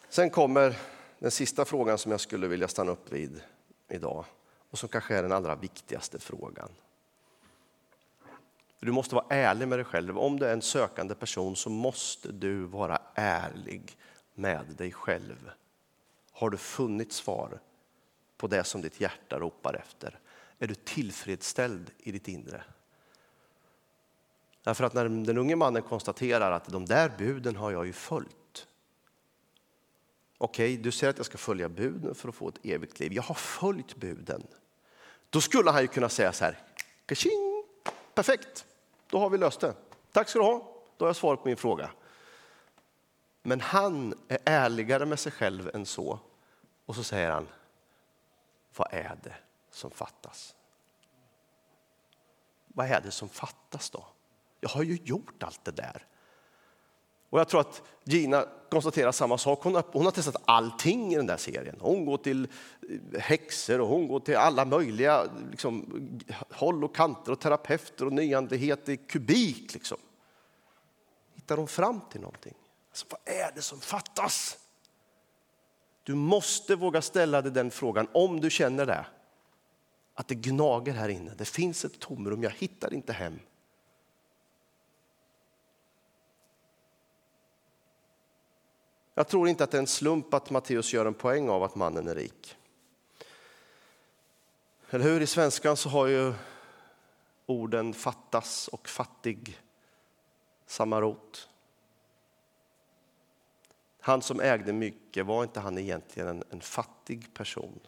Sen 0.10 0.29
kommer 0.29 0.77
den 1.19 1.31
sista 1.31 1.65
frågan 1.65 1.97
som 1.97 2.12
jag 2.12 2.21
skulle 2.21 2.47
vilja 2.47 2.67
stanna 2.67 2.91
upp 2.91 3.12
vid 3.12 3.41
idag 3.88 4.25
och 4.69 4.79
som 4.79 4.89
kanske 4.89 5.15
är 5.15 5.23
den 5.23 5.31
allra 5.31 5.55
viktigaste 5.55 6.19
frågan. 6.19 6.69
Du 8.79 8.91
måste 8.91 9.15
vara 9.15 9.25
ärlig 9.29 9.67
med 9.67 9.79
dig 9.79 9.86
själv. 9.86 10.19
Om 10.19 10.39
du 10.39 10.45
är 10.45 10.53
en 10.53 10.62
sökande 10.62 11.15
person 11.15 11.55
så 11.55 11.69
måste 11.69 12.31
du 12.31 12.65
vara 12.65 13.01
ärlig 13.15 13.97
med 14.35 14.65
dig 14.77 14.91
själv. 14.91 15.51
Har 16.31 16.49
du 16.49 16.57
funnit 16.57 17.13
svar 17.13 17.59
på 18.37 18.47
det 18.47 18.63
som 18.63 18.81
ditt 18.81 19.01
hjärta 19.01 19.39
ropar 19.39 19.73
efter? 19.73 20.19
Är 20.59 20.67
du 20.67 20.75
tillfredsställd 20.75 21.91
i 21.97 22.11
ditt 22.11 22.27
inre? 22.27 22.63
Därför 24.63 24.83
att 24.83 24.93
när 24.93 25.09
den 25.09 25.37
unge 25.37 25.55
mannen 25.55 25.81
konstaterar 25.81 26.51
att 26.51 26.67
de 26.67 26.85
där 26.85 27.11
buden 27.17 27.55
har 27.55 27.71
jag 27.71 27.85
ju 27.85 27.93
följt. 27.93 28.67
Okej, 30.37 30.73
okay, 30.73 30.83
du 30.83 30.91
säger 30.91 31.11
att 31.11 31.17
jag 31.17 31.25
ska 31.25 31.37
följa 31.37 31.69
buden 31.69 32.15
för 32.15 32.29
att 32.29 32.35
få 32.35 32.49
ett 32.49 32.65
evigt 32.65 32.99
liv. 32.99 33.13
Jag 33.13 33.23
har 33.23 33.35
följt 33.35 33.95
buden. 33.95 34.47
Då 35.29 35.41
skulle 35.41 35.71
han 35.71 35.81
ju 35.81 35.87
kunna 35.87 36.09
säga 36.09 36.33
så 36.33 36.45
här, 36.45 36.59
Kaching! 37.05 37.63
perfekt, 38.13 38.65
då 39.09 39.19
har 39.19 39.29
vi 39.29 39.37
löst 39.37 39.59
det. 39.59 39.73
Tack 40.11 40.29
ska 40.29 40.39
du 40.39 40.45
ha, 40.45 40.75
då 40.97 41.05
har 41.05 41.09
jag 41.09 41.15
svarat 41.15 41.41
på 41.41 41.47
min 41.47 41.57
fråga. 41.57 41.89
Men 43.47 43.62
han 43.62 44.13
är 44.27 44.38
ärligare 44.45 45.05
med 45.05 45.19
sig 45.19 45.31
själv 45.31 45.71
än 45.73 45.86
så. 45.86 46.19
Och 46.86 46.95
så 46.95 47.03
säger 47.03 47.31
han, 47.31 47.47
vad 48.75 48.88
är 48.91 49.17
det 49.23 49.36
som 49.71 49.91
fattas? 49.91 50.55
Vad 52.67 52.88
är 52.88 53.01
det 53.01 53.12
som 53.12 53.29
fattas 53.29 53.89
då? 53.89 54.05
Jag 54.60 54.69
har 54.69 54.84
ju 54.84 54.99
gjort 55.03 55.43
allt 55.43 55.65
det 55.65 55.71
där. 55.71 56.05
Och 57.29 57.39
jag 57.39 57.47
tror 57.47 57.62
att 57.62 57.81
Gina 58.03 58.45
konstaterar 58.69 59.12
samma 59.12 59.38
sak. 59.38 59.63
Hon 59.63 59.75
har, 59.75 59.84
hon 59.91 60.05
har 60.05 60.12
testat 60.12 60.41
allting 60.45 61.13
i 61.13 61.15
den 61.15 61.25
där 61.25 61.38
serien. 61.38 61.77
Hon 61.79 62.05
går 62.05 62.17
till 62.17 62.47
eh, 63.13 63.19
häxor 63.21 63.81
och 63.81 63.88
hon 63.88 64.08
går 64.08 64.19
till 64.19 64.36
alla 64.36 64.65
möjliga 64.65 65.23
liksom, 65.51 66.01
håll 66.51 66.84
och 66.84 66.95
kanter 66.95 67.31
och 67.31 67.39
terapeuter 67.39 68.05
och 68.05 68.13
nyandlighet 68.13 68.89
i 68.89 68.97
kubik. 68.97 69.73
Liksom. 69.73 69.97
Hittar 71.34 71.58
hon 71.58 71.67
fram 71.67 72.01
till 72.12 72.21
någonting? 72.21 72.53
Alltså, 72.95 73.05
vad 73.10 73.36
är 73.36 73.51
det 73.55 73.62
som 73.62 73.81
fattas? 73.81 74.58
Du 76.03 76.15
måste 76.15 76.75
våga 76.75 77.01
ställa 77.01 77.41
dig 77.41 77.51
den 77.51 77.71
frågan 77.71 78.08
om 78.13 78.39
du 78.39 78.49
känner 78.49 78.86
det. 78.86 79.05
Att 80.13 80.27
det 80.27 80.36
gnager 80.36 80.93
här 80.93 81.10
inne. 81.10 81.34
Det 81.34 81.45
finns 81.45 81.86
ett 81.86 81.99
tomrum, 81.99 82.43
jag 82.43 82.51
hittar 82.51 82.93
inte 82.93 83.13
hem. 83.13 83.39
Jag 89.13 89.27
tror 89.27 89.47
inte 89.47 89.63
att 89.63 89.71
det 89.71 89.77
är 89.77 89.81
en 89.81 89.88
slump 89.88 90.34
att 90.34 90.49
Matteus 90.49 90.93
gör 90.93 91.05
en 91.05 91.13
poäng 91.13 91.49
av 91.49 91.63
att 91.63 91.75
mannen 91.75 92.08
är 92.08 92.15
rik. 92.15 92.58
Eller 94.89 95.05
hur? 95.05 95.21
I 95.21 95.27
svenskan 95.27 95.77
så 95.77 95.89
har 95.89 96.08
ju 96.08 96.34
orden 97.45 97.93
fattas 97.93 98.67
och 98.67 98.89
fattig 98.89 99.62
samma 100.65 101.01
rot. 101.01 101.49
Han 104.05 104.21
som 104.21 104.39
ägde 104.39 104.73
mycket, 104.73 105.25
var 105.25 105.43
inte 105.43 105.59
han 105.59 105.77
egentligen 105.77 106.29
en, 106.29 106.43
en 106.49 106.61
fattig 106.61 107.33
person? 107.33 107.79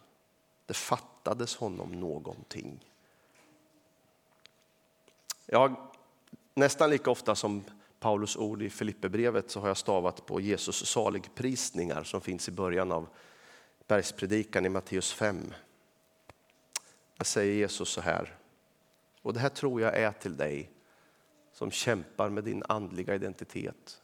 Det 0.66 0.74
fattades 0.74 1.56
honom 1.56 1.92
någonting. 1.92 2.84
Jag 5.46 5.76
nästan 6.54 6.90
lika 6.90 7.10
ofta 7.10 7.34
som 7.34 7.64
Paulus 8.00 8.36
ord 8.36 8.62
i 8.62 8.70
Filipperbrevet 8.70 9.50
så 9.50 9.60
har 9.60 9.68
jag 9.68 9.76
stavat 9.76 10.26
på 10.26 10.40
Jesus 10.40 10.86
saligprisningar 10.86 12.04
som 12.04 12.20
finns 12.20 12.48
i 12.48 12.52
början 12.52 12.92
av 12.92 13.08
bergspredikan 13.86 14.66
i 14.66 14.68
Matteus 14.68 15.12
5. 15.12 15.54
Där 17.16 17.24
säger 17.24 17.54
Jesus 17.54 17.88
så 17.88 18.00
här, 18.00 18.36
och 19.22 19.32
det 19.32 19.40
här 19.40 19.48
tror 19.48 19.80
jag 19.80 19.96
är 19.96 20.12
till 20.12 20.36
dig 20.36 20.70
som 21.52 21.70
kämpar 21.70 22.28
med 22.28 22.44
din 22.44 22.62
andliga 22.68 23.14
identitet. 23.14 24.02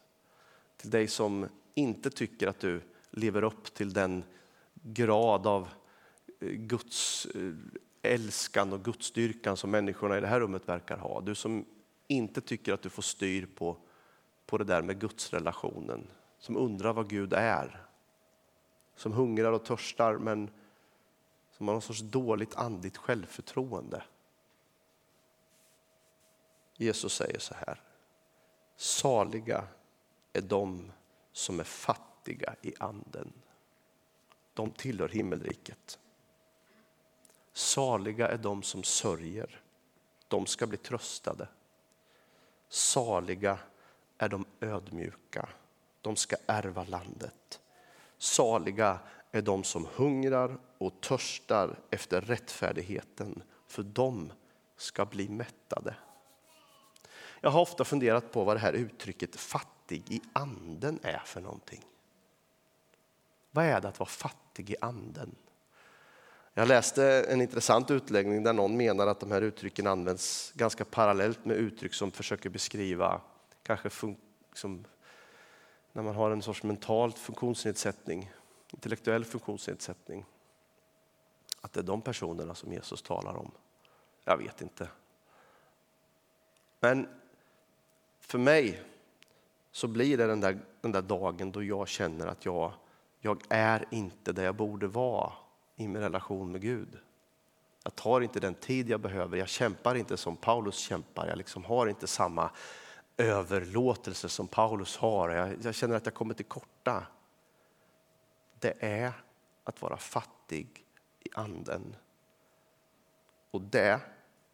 Till 0.76 0.90
dig 0.90 1.08
som 1.08 1.48
inte 1.74 2.10
tycker 2.10 2.46
att 2.46 2.60
du 2.60 2.80
lever 3.10 3.44
upp 3.44 3.74
till 3.74 3.92
den 3.92 4.24
grad 4.82 5.46
av 5.46 5.68
eh, 6.40 6.48
Guds 6.48 7.26
eh, 7.26 7.52
älskan 8.02 8.72
och 8.72 8.84
gudsdyrkan 8.84 9.56
som 9.56 9.70
människorna 9.70 10.18
i 10.18 10.20
det 10.20 10.26
här 10.26 10.40
rummet 10.40 10.68
verkar 10.68 10.96
ha. 10.96 11.20
Du 11.20 11.34
som 11.34 11.64
inte 12.06 12.40
tycker 12.40 12.72
att 12.72 12.82
du 12.82 12.90
får 12.90 13.02
styr 13.02 13.46
på, 13.46 13.76
på 14.46 14.58
det 14.58 14.64
där 14.64 14.82
med 14.82 15.00
gudsrelationen. 15.00 16.06
Som 16.38 16.56
undrar 16.56 16.92
vad 16.92 17.08
Gud 17.08 17.32
är. 17.32 17.86
Som 18.96 19.12
hungrar 19.12 19.52
och 19.52 19.64
törstar 19.64 20.18
men 20.18 20.50
som 21.50 21.68
har 21.68 21.74
någon 21.74 21.82
sorts 21.82 22.00
dåligt 22.00 22.56
andligt 22.56 22.96
självförtroende. 22.96 24.02
Jesus 26.76 27.14
säger 27.14 27.38
så 27.38 27.54
här. 27.54 27.80
Saliga 28.76 29.64
är 30.32 30.40
de 30.42 30.92
som 31.34 31.60
är 31.60 31.64
fattiga 31.64 32.54
i 32.62 32.74
anden. 32.80 33.32
De 34.54 34.70
tillhör 34.70 35.08
himmelriket. 35.08 35.98
Saliga 37.52 38.28
är 38.28 38.38
de 38.38 38.62
som 38.62 38.82
sörjer. 38.82 39.60
De 40.28 40.46
ska 40.46 40.66
bli 40.66 40.78
tröstade. 40.78 41.48
Saliga 42.68 43.58
är 44.18 44.28
de 44.28 44.44
ödmjuka. 44.60 45.48
De 46.00 46.16
ska 46.16 46.36
ärva 46.46 46.84
landet. 46.84 47.60
Saliga 48.18 48.98
är 49.32 49.42
de 49.42 49.64
som 49.64 49.88
hungrar 49.94 50.58
och 50.78 51.00
törstar 51.00 51.78
efter 51.90 52.20
rättfärdigheten, 52.20 53.42
för 53.66 53.82
de 53.82 54.32
ska 54.76 55.04
bli 55.04 55.28
mättade. 55.28 55.94
Jag 57.40 57.50
har 57.50 57.60
ofta 57.60 57.84
funderat 57.84 58.32
på 58.32 58.44
vad 58.44 58.56
det 58.56 58.60
här 58.60 58.72
uttrycket 58.72 59.36
fattig 59.84 60.12
i 60.12 60.20
anden 60.32 60.98
är 61.02 61.22
för 61.24 61.40
någonting. 61.40 61.84
Vad 63.50 63.64
är 63.64 63.80
det 63.80 63.88
att 63.88 63.98
vara 63.98 64.08
fattig 64.08 64.70
i 64.70 64.76
anden? 64.80 65.34
Jag 66.54 66.68
läste 66.68 67.24
en 67.28 67.40
intressant 67.40 67.90
utläggning 67.90 68.42
där 68.42 68.52
någon 68.52 68.76
menar 68.76 69.06
att 69.06 69.20
de 69.20 69.30
här 69.30 69.42
uttrycken 69.42 69.86
används 69.86 70.52
ganska 70.54 70.84
parallellt 70.84 71.44
med 71.44 71.56
uttryck 71.56 71.94
som 71.94 72.10
försöker 72.10 72.50
beskriva 72.50 73.20
kanske 73.62 73.90
som 74.54 74.84
när 75.92 76.02
man 76.02 76.14
har 76.14 76.30
en 76.30 76.42
sorts 76.42 76.62
mental 76.62 77.12
funktionsnedsättning, 77.12 78.32
intellektuell 78.70 79.24
funktionsnedsättning. 79.24 80.24
Att 81.60 81.72
det 81.72 81.80
är 81.80 81.84
de 81.84 82.02
personerna 82.02 82.54
som 82.54 82.72
Jesus 82.72 83.02
talar 83.02 83.36
om. 83.36 83.50
Jag 84.24 84.36
vet 84.38 84.60
inte. 84.60 84.88
Men 86.80 87.08
för 88.20 88.38
mig 88.38 88.82
så 89.74 89.88
blir 89.88 90.18
det 90.18 90.26
den 90.26 90.40
där, 90.40 90.60
den 90.80 90.92
där 90.92 91.02
dagen 91.02 91.52
då 91.52 91.62
jag 91.62 91.88
känner 91.88 92.26
att 92.26 92.44
jag, 92.44 92.72
jag 93.20 93.42
är 93.48 93.84
inte 93.90 94.32
där 94.32 94.44
jag 94.44 94.54
borde 94.54 94.86
vara 94.86 95.32
i 95.76 95.88
min 95.88 96.02
relation 96.02 96.52
med 96.52 96.60
Gud. 96.60 96.98
Jag 97.84 97.94
tar 97.94 98.20
inte 98.20 98.40
den 98.40 98.54
tid 98.54 98.88
jag 98.88 99.00
behöver, 99.00 99.36
jag 99.36 99.48
kämpar 99.48 99.94
inte 99.94 100.16
som 100.16 100.36
Paulus 100.36 100.76
kämpar, 100.76 101.26
jag 101.26 101.38
liksom 101.38 101.64
har 101.64 101.86
inte 101.86 102.06
samma 102.06 102.50
överlåtelse 103.16 104.28
som 104.28 104.48
Paulus 104.48 104.96
har. 104.96 105.30
Jag, 105.30 105.56
jag 105.62 105.74
känner 105.74 105.96
att 105.96 106.06
jag 106.06 106.14
kommer 106.14 106.34
till 106.34 106.44
korta. 106.44 107.06
Det 108.58 108.74
är 108.80 109.12
att 109.64 109.82
vara 109.82 109.96
fattig 109.96 110.84
i 111.20 111.28
anden. 111.34 111.96
Och 113.50 113.60
det 113.60 114.00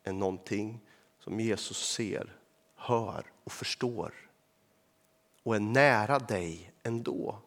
är 0.05 0.13
någonting 0.13 0.81
som 1.19 1.41
Jesus 1.41 1.93
ser, 1.93 2.37
hör 2.75 3.25
och 3.45 3.53
förstår 3.53 4.30
och 5.43 5.57
är 5.57 5.61
nära 5.61 6.19
dig 6.19 6.73
ändå. 6.83 7.39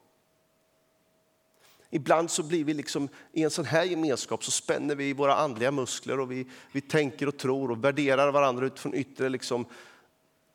Ibland 1.90 2.32
så 2.32 2.44
blir 2.44 2.64
vi 2.64 2.74
liksom, 2.74 3.10
i 3.32 3.44
en 3.44 3.50
sån 3.50 3.66
här 3.66 3.84
gemenskap 3.84 4.44
så 4.44 4.52
spänner 4.52 4.96
vi 4.96 5.14
våra 5.14 5.36
andliga 5.36 5.72
muskler 5.72 6.20
och 6.20 6.32
vi, 6.32 6.48
vi 6.72 6.82
tänker 6.82 7.28
och 7.28 7.38
tror 7.38 7.72
och 7.72 7.84
värderar 7.84 8.32
varandra 8.32 8.66
utifrån 8.66 8.94
yttre. 8.94 9.30
Liksom. 9.30 9.66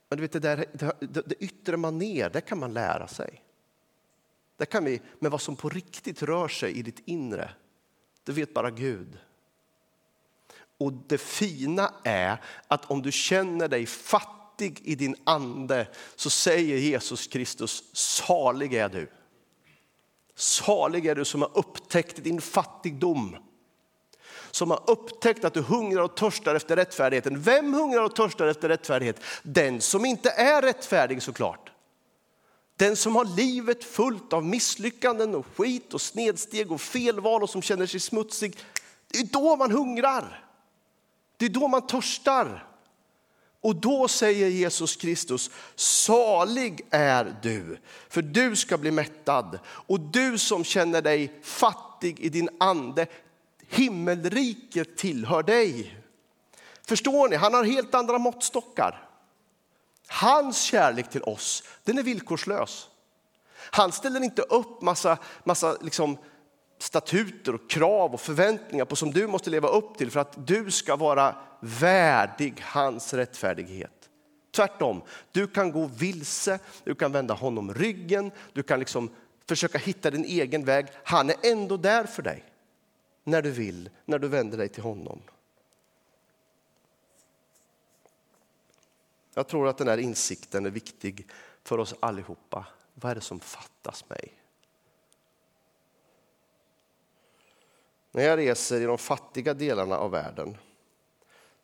Men 0.08 0.18
du 0.18 0.22
vet, 0.22 0.32
det, 0.32 0.40
där, 0.40 0.64
det, 1.00 1.22
det 1.26 1.34
yttre 1.34 1.76
man 1.76 1.98
ner, 1.98 2.30
det 2.30 2.40
kan 2.40 2.58
man 2.58 2.72
lära 2.72 3.08
sig. 3.08 3.44
Det 4.56 4.66
kan 4.66 4.84
vi, 4.84 5.00
men 5.18 5.30
vad 5.30 5.40
som 5.40 5.56
på 5.56 5.68
riktigt 5.68 6.22
rör 6.22 6.48
sig 6.48 6.72
i 6.72 6.82
ditt 6.82 7.02
inre, 7.04 7.50
det 8.24 8.32
vet 8.32 8.54
bara 8.54 8.70
Gud. 8.70 9.18
Och 10.78 10.92
det 10.92 11.18
fina 11.18 11.94
är 12.04 12.42
att 12.68 12.90
om 12.90 13.02
du 13.02 13.12
känner 13.12 13.68
dig 13.68 13.86
fattig 13.86 14.37
i 14.60 14.94
din 14.94 15.16
ande 15.24 15.86
så 16.16 16.30
säger 16.30 16.76
Jesus 16.76 17.26
Kristus, 17.26 17.84
salig 17.92 18.74
är 18.74 18.88
du. 18.88 19.10
Salig 20.34 21.06
är 21.06 21.14
du 21.14 21.24
som 21.24 21.42
har 21.42 21.58
upptäckt 21.58 22.24
din 22.24 22.40
fattigdom. 22.40 23.36
Som 24.50 24.70
har 24.70 24.90
upptäckt 24.90 25.44
att 25.44 25.54
du 25.54 25.60
hungrar 25.60 26.02
och 26.02 26.16
törstar 26.16 26.54
efter 26.54 26.76
rättfärdigheten. 26.76 27.42
Vem 27.42 27.74
hungrar 27.74 28.02
och 28.02 28.16
törstar 28.16 28.46
efter 28.46 28.68
rättfärdighet? 28.68 29.20
Den 29.42 29.80
som 29.80 30.04
inte 30.04 30.30
är 30.30 30.62
rättfärdig 30.62 31.22
såklart. 31.22 31.72
Den 32.76 32.96
som 32.96 33.16
har 33.16 33.24
livet 33.24 33.84
fullt 33.84 34.32
av 34.32 34.44
misslyckanden 34.44 35.34
och 35.34 35.46
skit 35.56 35.94
och 35.94 36.00
snedsteg 36.00 36.72
och 36.72 36.80
felval 36.80 37.42
och 37.42 37.50
som 37.50 37.62
känner 37.62 37.86
sig 37.86 38.00
smutsig. 38.00 38.56
Det 39.08 39.18
är 39.18 39.24
då 39.24 39.56
man 39.56 39.72
hungrar. 39.72 40.44
Det 41.36 41.44
är 41.44 41.50
då 41.50 41.68
man 41.68 41.86
törstar. 41.86 42.67
Och 43.60 43.76
då 43.76 44.08
säger 44.08 44.48
Jesus 44.48 44.96
Kristus, 44.96 45.50
salig 45.74 46.86
är 46.90 47.36
du, 47.42 47.78
för 48.08 48.22
du 48.22 48.56
ska 48.56 48.78
bli 48.78 48.90
mättad. 48.90 49.58
Och 49.66 50.00
du 50.00 50.38
som 50.38 50.64
känner 50.64 51.02
dig 51.02 51.40
fattig 51.42 52.20
i 52.20 52.28
din 52.28 52.48
ande, 52.60 53.06
himmelriket 53.68 54.96
tillhör 54.96 55.42
dig. 55.42 55.96
Förstår 56.86 57.28
ni? 57.28 57.36
Han 57.36 57.54
har 57.54 57.64
helt 57.64 57.94
andra 57.94 58.18
måttstockar. 58.18 59.08
Hans 60.06 60.62
kärlek 60.62 61.10
till 61.10 61.22
oss, 61.22 61.62
den 61.84 61.98
är 61.98 62.02
villkorslös. 62.02 62.88
Han 63.70 63.92
ställer 63.92 64.24
inte 64.24 64.42
upp 64.42 64.82
massa, 64.82 65.18
massa 65.44 65.76
liksom 65.80 66.18
statuter 66.78 67.54
och 67.54 67.70
krav 67.70 68.14
och 68.14 68.20
förväntningar 68.20 68.84
på 68.84 68.96
som 68.96 69.10
du 69.10 69.26
måste 69.26 69.50
leva 69.50 69.68
upp 69.68 69.98
till 69.98 70.10
för 70.10 70.20
att 70.20 70.46
du 70.46 70.70
ska 70.70 70.96
vara 70.96 71.34
värdig 71.60 72.60
hans 72.60 73.14
rättfärdighet. 73.14 74.10
Tvärtom, 74.50 75.02
du 75.32 75.46
kan 75.46 75.72
gå 75.72 75.86
vilse, 75.86 76.58
du 76.84 76.94
kan 76.94 77.12
vända 77.12 77.34
honom 77.34 77.74
ryggen, 77.74 78.30
du 78.52 78.62
kan 78.62 78.78
liksom 78.78 79.10
försöka 79.46 79.78
hitta 79.78 80.10
din 80.10 80.24
egen 80.24 80.64
väg. 80.64 80.86
Han 81.04 81.30
är 81.30 81.36
ändå 81.42 81.76
där 81.76 82.04
för 82.04 82.22
dig 82.22 82.44
när 83.24 83.42
du 83.42 83.50
vill, 83.50 83.90
när 84.04 84.18
du 84.18 84.28
vänder 84.28 84.58
dig 84.58 84.68
till 84.68 84.82
honom. 84.82 85.20
Jag 89.34 89.48
tror 89.48 89.68
att 89.68 89.78
den 89.78 89.88
här 89.88 89.98
insikten 89.98 90.66
är 90.66 90.70
viktig 90.70 91.26
för 91.64 91.78
oss 91.78 91.94
allihopa. 92.00 92.66
Vad 92.94 93.10
är 93.10 93.14
det 93.14 93.20
som 93.20 93.40
fattas 93.40 94.08
mig? 94.08 94.37
När 98.18 98.24
jag 98.24 98.38
reser 98.38 98.80
i 98.80 98.84
de 98.84 98.98
fattiga 98.98 99.54
delarna 99.54 99.98
av 99.98 100.10
världen 100.10 100.56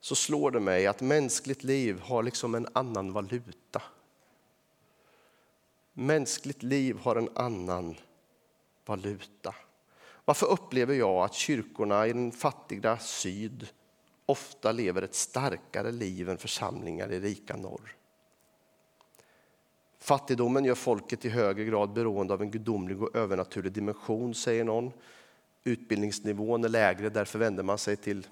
så 0.00 0.14
slår 0.14 0.50
det 0.50 0.60
mig 0.60 0.86
att 0.86 1.00
mänskligt 1.00 1.64
liv 1.64 2.00
har 2.00 2.22
liksom 2.22 2.54
en 2.54 2.68
annan 2.72 3.12
valuta. 3.12 3.82
Mänskligt 5.92 6.62
liv 6.62 6.98
har 6.98 7.16
en 7.16 7.28
annan 7.34 7.96
valuta. 8.84 9.54
Varför 10.24 10.46
upplever 10.46 10.94
jag 10.94 11.24
att 11.24 11.34
kyrkorna 11.34 12.06
i 12.06 12.12
den 12.12 12.32
fattiga 12.32 12.98
syd 12.98 13.68
ofta 14.26 14.72
lever 14.72 15.02
ett 15.02 15.14
starkare 15.14 15.92
liv 15.92 16.28
än 16.28 16.38
församlingar 16.38 17.12
i 17.12 17.20
rika 17.20 17.56
norr? 17.56 17.96
Fattigdomen 19.98 20.64
gör 20.64 20.74
folket 20.74 21.24
i 21.24 21.28
högre 21.28 21.64
grad 21.64 21.92
beroende 21.92 22.34
av 22.34 22.42
en 22.42 22.50
gudomlig 22.50 23.02
och 23.02 23.16
övernaturlig 23.16 23.72
dimension, 23.72 24.34
säger 24.34 24.64
någon. 24.64 24.92
Utbildningsnivån 25.64 26.64
är 26.64 26.68
lägre, 26.68 27.08
därför 27.08 27.38
vänder 27.38 27.62
man 27.62 27.78
sig 27.78 27.96
till... 27.96 28.26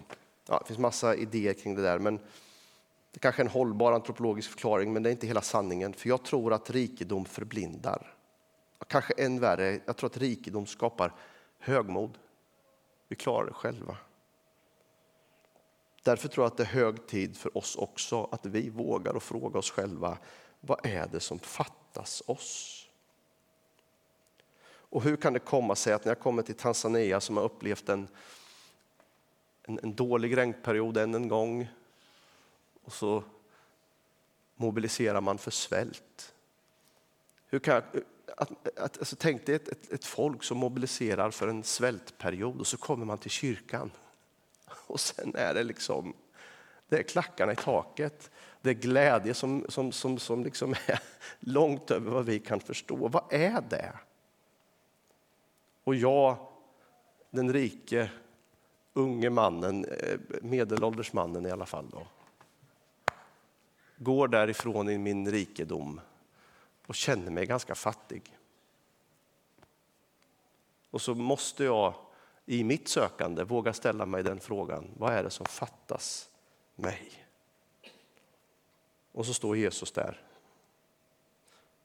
Ja, 0.48 0.58
det 0.58 0.66
finns 0.66 0.78
massa 0.78 1.14
idéer 1.14 1.54
kring 1.54 1.74
det 1.74 1.82
där, 1.82 1.98
men 1.98 2.16
det 2.16 3.18
är 3.18 3.20
kanske 3.20 3.42
är 3.42 3.44
en 3.44 3.50
hållbar 3.50 3.92
antropologisk 3.92 4.50
förklaring, 4.50 4.92
men 4.92 5.02
det 5.02 5.08
är 5.08 5.12
inte 5.12 5.26
hela 5.26 5.42
sanningen. 5.42 5.92
För 5.92 6.08
jag 6.08 6.24
tror 6.24 6.52
att 6.52 6.70
rikedom 6.70 7.24
förblindar. 7.24 8.14
Kanske 8.86 9.12
än 9.12 9.40
värre, 9.40 9.80
jag 9.84 9.96
tror 9.96 10.10
att 10.10 10.16
rikedom 10.16 10.66
skapar 10.66 11.14
högmod. 11.58 12.18
Vi 13.08 13.16
klarar 13.16 13.46
det 13.46 13.52
själva. 13.52 13.96
Därför 16.02 16.28
tror 16.28 16.44
jag 16.44 16.50
att 16.50 16.56
det 16.56 16.62
är 16.62 16.66
hög 16.66 17.06
tid 17.06 17.36
för 17.36 17.58
oss 17.58 17.76
också 17.76 18.28
att 18.32 18.46
vi 18.46 18.70
vågar 18.70 19.14
och 19.14 19.22
fråga 19.22 19.58
oss 19.58 19.70
själva, 19.70 20.18
vad 20.60 20.86
är 20.86 21.06
det 21.06 21.20
som 21.20 21.38
fattas 21.38 22.22
oss? 22.26 22.81
Och 24.92 25.02
hur 25.02 25.16
kan 25.16 25.32
det 25.32 25.38
komma 25.38 25.76
sig 25.76 25.92
att 25.92 26.04
när 26.04 26.10
jag 26.10 26.20
kommer 26.20 26.42
till 26.42 26.54
Tanzania 26.54 27.20
som 27.20 27.36
har 27.36 27.44
upplevt 27.44 27.88
en, 27.88 28.08
en, 29.62 29.80
en 29.82 29.94
dålig 29.94 30.36
regnperiod 30.36 30.96
än 30.96 31.14
en 31.14 31.28
gång 31.28 31.68
och 32.84 32.92
så 32.92 33.24
mobiliserar 34.56 35.20
man 35.20 35.38
för 35.38 35.50
svält. 35.50 36.34
Hur 37.46 37.58
kan 37.58 37.74
jag, 37.74 37.84
att, 38.36 38.78
att, 38.78 38.98
alltså 38.98 39.16
tänk 39.18 39.46
dig 39.46 39.54
ett, 39.54 39.68
ett, 39.68 39.92
ett, 39.92 40.04
folk 40.04 40.42
som 40.42 40.58
mobiliserar 40.58 41.30
för 41.30 41.48
en 41.48 41.62
svältperiod 41.62 42.60
och 42.60 42.66
så 42.66 42.76
kommer 42.76 43.06
man 43.06 43.18
till 43.18 43.30
kyrkan. 43.30 43.90
Och 44.86 45.00
sen 45.00 45.34
är 45.34 45.54
det 45.54 45.64
liksom, 45.64 46.14
det 46.88 46.98
är 46.98 47.02
klackarna 47.02 47.52
i 47.52 47.56
taket. 47.56 48.30
Det 48.60 48.70
är 48.70 48.74
glädje 48.74 49.34
som, 49.34 49.66
som, 49.68 49.92
som, 49.92 50.18
som 50.18 50.44
liksom 50.44 50.74
är 50.86 51.00
långt 51.40 51.90
över 51.90 52.10
vad 52.10 52.24
vi 52.24 52.38
kan 52.38 52.60
förstå. 52.60 53.08
Vad 53.08 53.24
är 53.30 53.60
det? 53.70 53.92
Och 55.84 55.94
jag, 55.94 56.36
den 57.30 57.52
rike 57.52 58.10
unge 58.92 59.30
mannen, 59.30 59.84
eh, 59.84 60.18
medelålders 60.42 61.12
mannen 61.12 61.46
i 61.46 61.50
alla 61.50 61.66
fall, 61.66 61.88
då, 61.90 62.06
går 63.96 64.28
därifrån 64.28 64.88
i 64.88 64.98
min 64.98 65.30
rikedom 65.30 66.00
och 66.86 66.94
känner 66.94 67.30
mig 67.30 67.46
ganska 67.46 67.74
fattig. 67.74 68.36
Och 70.90 71.02
så 71.02 71.14
måste 71.14 71.64
jag 71.64 71.94
i 72.46 72.64
mitt 72.64 72.88
sökande 72.88 73.44
våga 73.44 73.72
ställa 73.72 74.06
mig 74.06 74.22
den 74.22 74.40
frågan, 74.40 74.90
vad 74.96 75.12
är 75.12 75.22
det 75.22 75.30
som 75.30 75.46
fattas 75.46 76.28
mig? 76.74 77.12
Och 79.12 79.26
så 79.26 79.34
står 79.34 79.56
Jesus 79.56 79.92
där. 79.92 80.20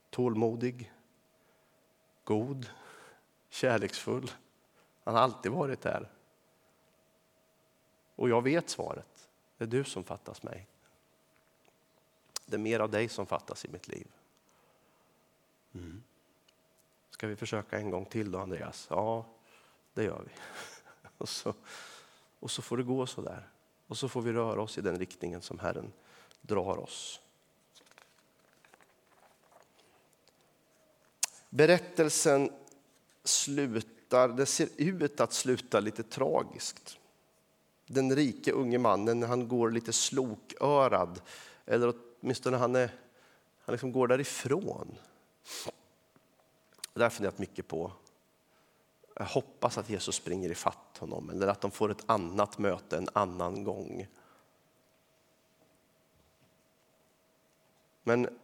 Tålmodig, 0.09 0.91
god, 2.23 2.69
kärleksfull. 3.49 4.31
Han 5.03 5.15
har 5.15 5.21
alltid 5.21 5.51
varit 5.51 5.81
där. 5.81 6.09
Och 8.15 8.29
jag 8.29 8.41
vet 8.41 8.69
svaret. 8.69 9.29
Det 9.57 9.63
är 9.63 9.67
du 9.67 9.83
som 9.83 10.03
fattas 10.03 10.43
mig. 10.43 10.67
Det 12.45 12.55
är 12.55 12.59
mer 12.59 12.79
av 12.79 12.91
dig 12.91 13.09
som 13.09 13.25
fattas 13.25 13.65
i 13.65 13.67
mitt 13.67 13.87
liv. 13.87 14.07
Mm. 15.73 16.03
Ska 17.09 17.27
vi 17.27 17.35
försöka 17.35 17.77
en 17.77 17.89
gång 17.89 18.05
till 18.05 18.31
då, 18.31 18.39
Andreas? 18.39 18.87
Ja, 18.89 19.25
det 19.93 20.03
gör 20.03 20.23
vi. 20.25 20.31
Och 21.17 21.29
så, 21.29 21.53
och 22.39 22.51
så 22.51 22.61
får 22.61 22.77
det 22.77 22.83
gå 22.83 23.05
så 23.05 23.21
där. 23.21 23.49
Och 23.87 23.97
så 23.97 24.09
får 24.09 24.21
vi 24.21 24.33
röra 24.33 24.61
oss 24.61 24.77
i 24.77 24.81
den 24.81 24.99
riktningen 24.99 25.41
som 25.41 25.59
Herren 25.59 25.93
drar 26.41 26.77
oss. 26.77 27.21
Berättelsen 31.49 32.51
slutar, 33.27 34.29
det 34.29 34.45
ser 34.45 34.69
ut 34.77 35.19
att 35.19 35.33
sluta 35.33 35.79
lite 35.79 36.03
tragiskt. 36.03 36.97
Den 37.87 38.15
rike 38.15 38.51
unge 38.51 38.77
mannen 38.77 39.23
han 39.23 39.47
går 39.47 39.71
lite 39.71 39.93
slokörad, 39.93 41.21
eller 41.65 41.93
åtminstone 42.21 42.57
han, 42.57 42.75
är, 42.75 42.91
han 43.65 43.73
liksom 43.73 43.91
går 43.91 44.07
därifrån. 44.07 44.97
Det 46.93 46.99
har 46.99 47.05
jag 47.05 47.13
funderat 47.13 47.39
mycket 47.39 47.67
på. 47.67 47.91
Jag 49.13 49.25
hoppas 49.25 49.77
att 49.77 49.89
Jesus 49.89 50.15
springer 50.15 50.51
ifatt 50.51 50.97
honom 50.97 51.29
eller 51.29 51.47
att 51.47 51.61
de 51.61 51.71
får 51.71 51.91
ett 51.91 52.03
annat 52.05 52.57
möte 52.57 52.97
en 52.97 53.09
annan 53.13 53.63
gång. 53.63 54.07
Men 58.03 58.39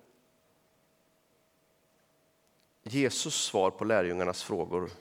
Jesus 2.93 3.35
svar 3.35 3.71
på 3.71 3.85
lärjungarnas 3.85 4.43
frågor, 4.43 4.91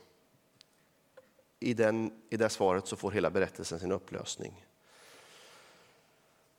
i, 1.60 1.74
den, 1.74 2.12
i 2.30 2.36
det 2.36 2.48
svaret 2.48 2.86
så 2.86 2.96
får 2.96 3.10
hela 3.10 3.30
berättelsen 3.30 3.80
sin 3.80 3.92
upplösning. 3.92 4.66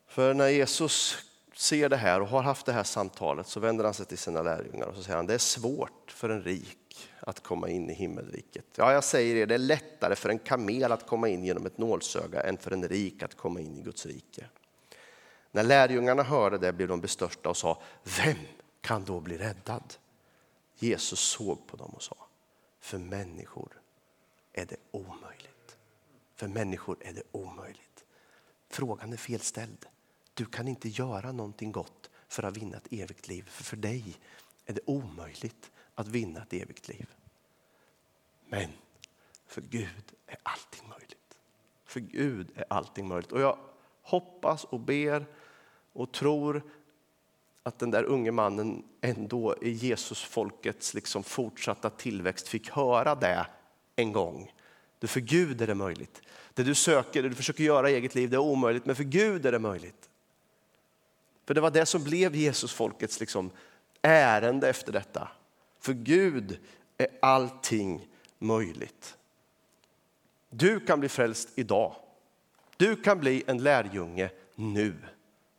För 0.07 0.33
när 0.33 0.47
Jesus 0.47 1.17
ser 1.55 1.89
det 1.89 1.97
här 1.97 2.21
och 2.21 2.27
har 2.27 2.41
haft 2.41 2.65
det 2.65 2.73
här 2.73 2.83
samtalet 2.83 3.47
så 3.47 3.59
vänder 3.59 3.83
han 3.83 3.93
sig 3.93 4.05
till 4.05 4.17
sina 4.17 4.41
lärjungar 4.41 4.87
och 4.87 4.95
så 4.95 5.03
säger 5.03 5.15
han 5.15 5.27
det 5.27 5.33
är 5.33 5.37
svårt 5.37 6.11
för 6.11 6.29
en 6.29 6.43
rik 6.43 7.09
att 7.19 7.43
komma 7.43 7.69
in 7.69 7.89
i 7.89 7.93
himmelriket. 7.93 8.65
Ja, 8.75 8.93
jag 8.93 9.03
säger 9.03 9.35
er, 9.35 9.45
det 9.45 9.53
är 9.53 9.59
lättare 9.59 10.15
för 10.15 10.29
en 10.29 10.39
kamel 10.39 10.91
att 10.91 11.07
komma 11.07 11.27
in 11.29 11.43
genom 11.43 11.65
ett 11.65 11.77
nålsöga 11.77 12.41
än 12.41 12.57
för 12.57 12.71
en 12.71 12.87
rik 12.87 13.23
att 13.23 13.37
komma 13.37 13.59
in 13.59 13.77
i 13.77 13.81
Guds 13.81 14.05
rike. 14.05 14.45
När 15.51 15.63
lärjungarna 15.63 16.23
hörde 16.23 16.57
det 16.57 16.73
blev 16.73 16.87
de 16.87 17.01
bestörta 17.01 17.49
och 17.49 17.57
sa, 17.57 17.81
vem 18.03 18.37
kan 18.81 19.03
då 19.03 19.19
bli 19.19 19.37
räddad? 19.37 19.93
Jesus 20.83 21.19
såg 21.19 21.67
på 21.67 21.77
dem 21.77 21.91
och 21.93 22.03
sa, 22.03 22.27
för 22.79 22.97
människor 22.97 23.81
är 24.53 24.65
det 24.65 24.75
omöjligt. 24.91 25.77
För 26.35 26.47
människor 26.47 26.97
är 27.01 27.13
det 27.13 27.23
omöjligt. 27.31 28.05
Frågan 28.69 29.13
är 29.13 29.17
felställd. 29.17 29.85
Du 30.33 30.45
kan 30.45 30.67
inte 30.67 30.89
göra 30.89 31.31
någonting 31.31 31.71
gott 31.71 32.09
för 32.27 32.43
att 32.43 32.57
vinna 32.57 32.77
ett 32.77 32.93
evigt 32.93 33.27
liv. 33.27 33.43
För, 33.49 33.63
för 33.63 33.77
dig 33.77 34.15
är 34.65 34.73
det 34.73 34.81
omöjligt 34.85 35.71
att 35.95 36.07
vinna 36.07 36.41
ett 36.41 36.53
evigt 36.53 36.87
liv. 36.87 37.09
Men 38.45 38.69
för 39.45 39.61
Gud 39.61 40.13
är 40.25 40.37
allting 40.43 40.89
möjligt. 40.89 41.37
För 41.85 41.99
Gud 41.99 42.51
är 42.55 42.65
allting 42.69 43.07
möjligt. 43.07 43.31
Och 43.31 43.41
jag 43.41 43.57
hoppas 44.01 44.63
och 44.63 44.79
ber 44.79 45.25
och 45.93 46.11
tror 46.11 46.63
att 47.63 47.79
den 47.79 47.91
där 47.91 48.03
unge 48.03 48.31
mannen 48.31 48.83
ändå 49.01 49.55
i 49.61 49.69
Jesus 49.69 50.23
folkets 50.23 50.93
liksom 50.93 51.23
fortsatta 51.23 51.89
tillväxt 51.89 52.47
fick 52.47 52.69
höra 52.69 53.15
det 53.15 53.47
en 53.95 54.11
gång. 54.11 54.53
Du, 54.99 55.07
för 55.07 55.19
Gud 55.19 55.61
är 55.61 55.67
det 55.67 55.75
möjligt. 55.75 56.21
Det 56.53 56.63
du 56.63 56.75
söker, 56.75 57.23
det 57.23 57.29
du 57.29 57.35
försöker 57.35 57.63
göra 57.63 57.89
i 57.89 57.93
eget 57.93 58.15
liv, 58.15 58.29
det 58.29 58.35
är 58.35 58.39
omöjligt, 58.39 58.85
men 58.85 58.95
för 58.95 59.03
Gud 59.03 59.45
är 59.45 59.51
det 59.51 59.59
möjligt. 59.59 60.09
För 61.45 61.53
det 61.53 61.61
var 61.61 61.71
det 61.71 61.85
som 61.85 62.03
blev 62.03 62.35
Jesus 62.35 62.73
folkets 62.73 63.19
liksom 63.19 63.51
ärende 64.01 64.69
efter 64.69 64.91
detta. 64.91 65.27
För 65.79 65.93
Gud 65.93 66.59
är 66.97 67.07
allting 67.21 68.07
möjligt. 68.39 69.17
Du 70.49 70.79
kan 70.79 70.99
bli 70.99 71.09
frälst 71.09 71.49
idag. 71.55 71.95
Du 72.77 72.95
kan 72.95 73.19
bli 73.19 73.43
en 73.47 73.63
lärjunge 73.63 74.29
nu. 74.55 74.95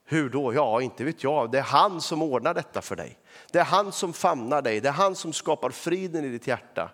Hur 0.05 0.31
då? 0.31 0.55
Ja, 0.55 0.83
inte 0.83 1.05
vet 1.05 1.25
jag. 1.25 1.51
Det 1.51 1.59
är 1.59 1.63
han 1.63 2.01
som 2.01 2.23
ordnar 2.23 2.55
detta 2.55 2.83
för 2.83 2.97
dig. 2.97 3.19
Det 3.51 3.59
är 3.59 3.65
han 3.65 3.93
som 3.93 4.13
famnar 4.13 4.63
dig. 4.63 4.81
Det 4.81 4.89
är 4.89 4.93
han 4.93 5.15
som 5.15 5.33
skapar 5.33 5.71
friden 5.71 6.25
i 6.25 6.29
ditt 6.29 6.47
hjärta. 6.47 6.91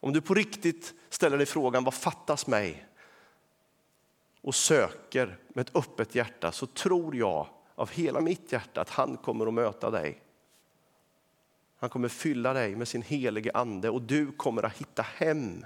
Om 0.00 0.12
du 0.12 0.20
på 0.20 0.34
riktigt 0.34 0.94
ställer 1.08 1.36
dig 1.36 1.46
frågan, 1.46 1.84
vad 1.84 1.94
fattas 1.94 2.46
mig? 2.46 2.86
Och 4.40 4.54
söker 4.54 5.38
med 5.48 5.68
ett 5.68 5.76
öppet 5.76 6.14
hjärta 6.14 6.52
så 6.52 6.66
tror 6.66 7.16
jag 7.16 7.46
av 7.74 7.90
hela 7.90 8.20
mitt 8.20 8.52
hjärta 8.52 8.80
att 8.80 8.90
han 8.90 9.16
kommer 9.16 9.46
att 9.46 9.54
möta 9.54 9.90
dig. 9.90 10.22
Han 11.78 11.90
kommer 11.90 12.08
fylla 12.08 12.52
dig 12.52 12.76
med 12.76 12.88
sin 12.88 13.02
helige 13.02 13.50
ande 13.54 13.90
och 13.90 14.02
du 14.02 14.32
kommer 14.32 14.62
att 14.62 14.76
hitta 14.76 15.02
hem. 15.02 15.64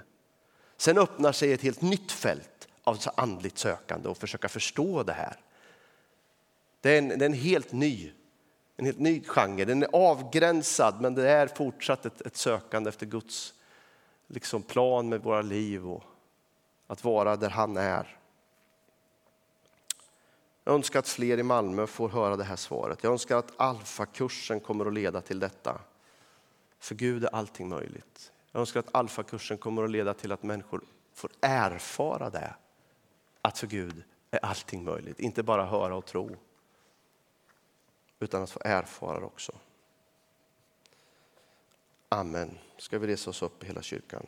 Sen 0.77 0.97
öppnar 0.97 1.31
sig 1.31 1.53
ett 1.53 1.61
helt 1.61 1.81
nytt 1.81 2.11
fält 2.11 2.67
av 2.83 2.97
andligt 3.15 3.57
sökande 3.57 4.09
och 4.09 4.17
försöka 4.17 4.49
förstå 4.49 5.03
det 5.03 5.13
här. 5.13 5.35
Det 6.81 6.91
är 6.91 6.97
en, 6.97 7.07
det 7.07 7.15
är 7.15 7.29
en 7.29 7.33
helt 7.33 7.71
ny 7.71 8.13
en 8.77 8.85
helt 8.85 8.99
ny 8.99 9.23
genre. 9.23 9.65
Den 9.65 9.83
är 9.83 9.89
avgränsad, 9.93 11.01
men 11.01 11.15
det 11.15 11.29
är 11.29 11.47
fortsatt 11.47 12.05
ett, 12.05 12.21
ett 12.21 12.35
sökande 12.35 12.89
efter 12.89 13.05
Guds 13.05 13.53
liksom 14.27 14.63
plan 14.63 15.09
med 15.09 15.23
våra 15.23 15.41
liv 15.41 15.87
och 15.87 16.03
att 16.87 17.03
vara 17.03 17.35
där 17.35 17.49
han 17.49 17.77
är. 17.77 18.17
Jag 20.63 20.75
önskar 20.75 20.99
att 20.99 21.07
fler 21.07 21.37
i 21.37 21.43
Malmö 21.43 21.87
får 21.87 22.09
höra 22.09 22.35
det 22.35 22.43
här 22.43 22.55
svaret. 22.55 23.03
Jag 23.03 23.11
önskar 23.11 23.37
att 23.37 23.53
alfakursen 23.57 24.59
kommer 24.59 24.85
att 24.85 24.93
leda 24.93 25.21
till 25.21 25.39
detta. 25.39 25.79
För 26.79 26.95
Gud 26.95 27.23
är 27.23 27.35
allting 27.35 27.69
möjligt. 27.69 28.31
Jag 28.51 28.59
önskar 28.59 28.79
att 28.79 28.95
alfakursen 28.95 29.57
kommer 29.57 29.83
att 29.83 29.91
leda 29.91 30.13
till 30.13 30.31
att 30.31 30.43
människor 30.43 30.81
får 31.13 31.31
erfara 31.41 32.29
det. 32.29 32.53
Att 33.41 33.57
för 33.57 33.67
Gud 33.67 34.03
är 34.31 34.45
allting 34.45 34.83
möjligt. 34.83 35.19
Inte 35.19 35.43
bara 35.43 35.65
höra 35.65 35.95
och 35.95 36.05
tro 36.05 36.35
utan 38.19 38.43
att 38.43 38.51
få 38.51 38.59
erfara 38.65 39.19
det 39.19 39.25
också. 39.25 39.51
Amen. 42.09 42.57
Ska 42.77 42.99
vi 42.99 43.07
resa 43.07 43.29
oss 43.29 43.41
upp 43.41 43.63
i 43.63 43.67
hela 43.67 43.81
kyrkan? 43.81 44.25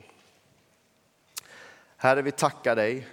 Herre, 1.98 2.22
vi 2.22 2.32
tackar 2.32 2.76
dig 2.76 3.08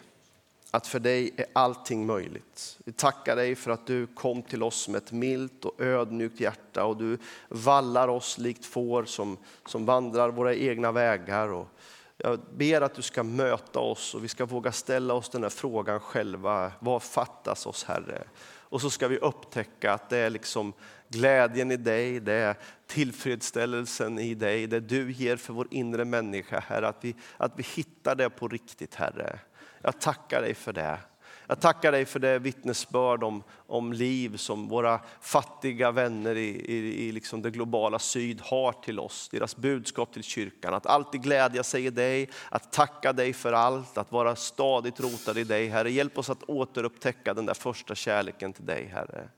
att 0.70 0.86
för 0.86 0.98
dig 0.98 1.34
är 1.36 1.46
allting 1.52 2.06
möjligt. 2.06 2.78
Vi 2.84 2.92
tackar 2.92 3.36
dig 3.36 3.54
för 3.54 3.70
att 3.70 3.86
du 3.86 4.06
kom 4.06 4.42
till 4.42 4.62
oss 4.62 4.88
med 4.88 5.02
ett 5.02 5.12
milt 5.12 5.64
och 5.64 5.80
ödmjukt 5.80 6.40
hjärta 6.40 6.84
och 6.84 6.96
du 6.96 7.18
vallar 7.48 8.08
oss 8.08 8.38
likt 8.38 8.66
får 8.66 9.04
som, 9.04 9.36
som 9.66 9.86
vandrar 9.86 10.28
våra 10.28 10.54
egna 10.54 10.92
vägar. 10.92 11.48
Och 11.48 11.68
jag 12.16 12.40
ber 12.56 12.80
att 12.80 12.94
du 12.94 13.02
ska 13.02 13.22
möta 13.22 13.80
oss 13.80 14.14
och 14.14 14.24
vi 14.24 14.28
ska 14.28 14.46
våga 14.46 14.72
ställa 14.72 15.14
oss 15.14 15.28
den 15.28 15.42
här 15.42 15.50
frågan 15.50 16.00
själva. 16.00 16.72
Vad 16.78 17.02
fattas 17.02 17.66
oss 17.66 17.84
Herre? 17.84 18.24
Och 18.68 18.80
så 18.80 18.90
ska 18.90 19.08
vi 19.08 19.18
upptäcka 19.18 19.92
att 19.92 20.08
det 20.10 20.18
är 20.18 20.30
liksom 20.30 20.72
glädjen 21.08 21.72
i 21.72 21.76
dig, 21.76 22.20
det 22.20 22.32
är 22.32 22.56
tillfredsställelsen 22.86 24.18
i 24.18 24.34
dig, 24.34 24.66
det 24.66 24.80
du 24.80 25.12
ger 25.12 25.36
för 25.36 25.52
vår 25.52 25.68
inre 25.70 26.04
människa, 26.04 26.60
Herre. 26.60 26.88
Att 26.88 27.04
vi, 27.04 27.16
att 27.36 27.52
vi 27.56 27.62
hittar 27.62 28.14
det 28.14 28.30
på 28.30 28.48
riktigt, 28.48 28.94
Herre. 28.94 29.38
Jag 29.82 30.00
tackar 30.00 30.42
dig 30.42 30.54
för 30.54 30.72
det. 30.72 30.98
Jag 31.46 31.60
tackar 31.60 31.92
dig 31.92 32.04
för 32.04 32.18
det 32.20 32.38
vittnesbörd 32.38 33.24
om, 33.24 33.42
om 33.66 33.92
liv 33.92 34.36
som 34.36 34.68
våra 34.68 35.00
fattiga 35.20 35.90
vänner 35.90 36.36
i, 36.36 36.48
i, 36.48 37.08
i 37.08 37.12
liksom 37.12 37.42
det 37.42 37.50
globala 37.50 37.98
syd 37.98 38.40
har 38.40 38.72
till 38.72 39.00
oss. 39.00 39.28
Deras 39.28 39.56
budskap 39.56 40.12
till 40.12 40.22
kyrkan. 40.22 40.74
Att 40.74 40.86
alltid 40.86 41.22
glädja 41.22 41.62
sig 41.62 41.86
i 41.86 41.90
dig, 41.90 42.30
att 42.48 42.72
tacka 42.72 43.12
dig 43.12 43.32
för 43.32 43.52
allt, 43.52 43.98
att 43.98 44.12
vara 44.12 44.36
stadigt 44.36 45.00
rotad 45.00 45.38
i 45.38 45.44
dig. 45.44 45.68
Herre, 45.68 45.90
hjälp 45.90 46.18
oss 46.18 46.30
att 46.30 46.42
återupptäcka 46.42 47.34
den 47.34 47.46
där 47.46 47.54
första 47.54 47.94
kärleken 47.94 48.52
till 48.52 48.66
dig, 48.66 48.90
Herre. 48.92 49.28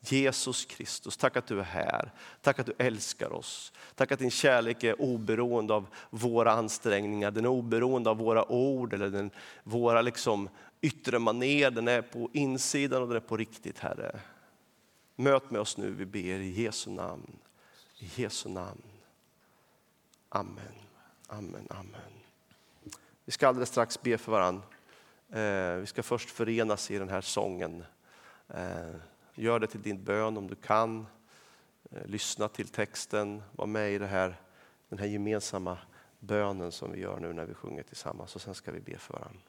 Jesus 0.00 0.64
Kristus, 0.64 1.16
tack 1.16 1.36
att 1.36 1.46
du 1.46 1.60
är 1.60 1.64
här. 1.64 2.12
Tack 2.42 2.58
att 2.58 2.66
du 2.66 2.74
älskar 2.78 3.32
oss. 3.32 3.72
Tack 3.94 4.12
att 4.12 4.18
din 4.18 4.30
kärlek 4.30 4.84
är 4.84 5.02
oberoende 5.02 5.74
av 5.74 5.86
våra 6.10 6.52
ansträngningar, 6.52 7.30
den 7.30 7.44
är 7.44 7.48
oberoende 7.48 8.10
av 8.10 8.16
våra 8.16 8.52
ord 8.52 8.92
eller 8.92 9.08
den, 9.08 9.30
våra 9.64 10.02
liksom 10.02 10.48
yttre 10.80 11.18
maner. 11.18 11.70
Den 11.70 11.88
är 11.88 12.02
på 12.02 12.30
insidan 12.32 13.02
och 13.02 13.08
den 13.08 13.16
är 13.16 13.20
på 13.20 13.36
riktigt, 13.36 13.78
Herre. 13.78 14.20
Möt 15.16 15.50
med 15.50 15.60
oss 15.60 15.76
nu, 15.76 15.90
vi 15.90 16.06
ber 16.06 16.20
i 16.20 16.62
Jesu 16.62 16.90
namn. 16.90 17.38
I 17.98 18.10
Jesu 18.22 18.48
namn. 18.48 18.82
Amen, 20.28 20.74
amen, 21.26 21.66
amen. 21.70 22.12
Vi 23.24 23.32
ska 23.32 23.48
alldeles 23.48 23.68
strax 23.68 24.02
be 24.02 24.18
för 24.18 24.32
varandra. 24.32 24.62
Eh, 25.28 25.74
vi 25.74 25.86
ska 25.86 26.02
först 26.02 26.30
förenas 26.30 26.90
i 26.90 26.98
den 26.98 27.08
här 27.08 27.20
sången. 27.20 27.84
Eh, 28.48 28.94
gör 29.34 29.58
det 29.58 29.66
till 29.66 29.82
din 29.82 30.04
bön 30.04 30.36
om 30.36 30.46
du 30.46 30.54
kan. 30.54 31.06
Eh, 31.90 32.06
lyssna 32.06 32.48
till 32.48 32.68
texten, 32.68 33.42
var 33.52 33.66
med 33.66 33.92
i 33.92 33.98
det 33.98 34.06
här, 34.06 34.40
den 34.88 34.98
här 34.98 35.06
gemensamma 35.06 35.78
bönen 36.20 36.72
som 36.72 36.92
vi 36.92 37.00
gör 37.00 37.20
nu 37.20 37.32
när 37.32 37.44
vi 37.44 37.54
sjunger 37.54 37.82
tillsammans 37.82 38.34
och 38.34 38.42
sen 38.42 38.54
ska 38.54 38.72
vi 38.72 38.80
be 38.80 38.98
för 38.98 39.14
varandra. 39.14 39.40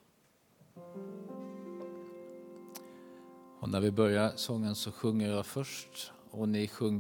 Och 3.60 3.70
när 3.70 3.80
vi 3.80 3.92
börjar 3.92 4.32
sången 4.36 4.76
så 4.76 4.92
sjunger 4.92 5.30
jag 5.30 5.46
först 5.46 6.12
och 6.32 6.50
ni 6.50 6.68
sjunger 6.68 6.98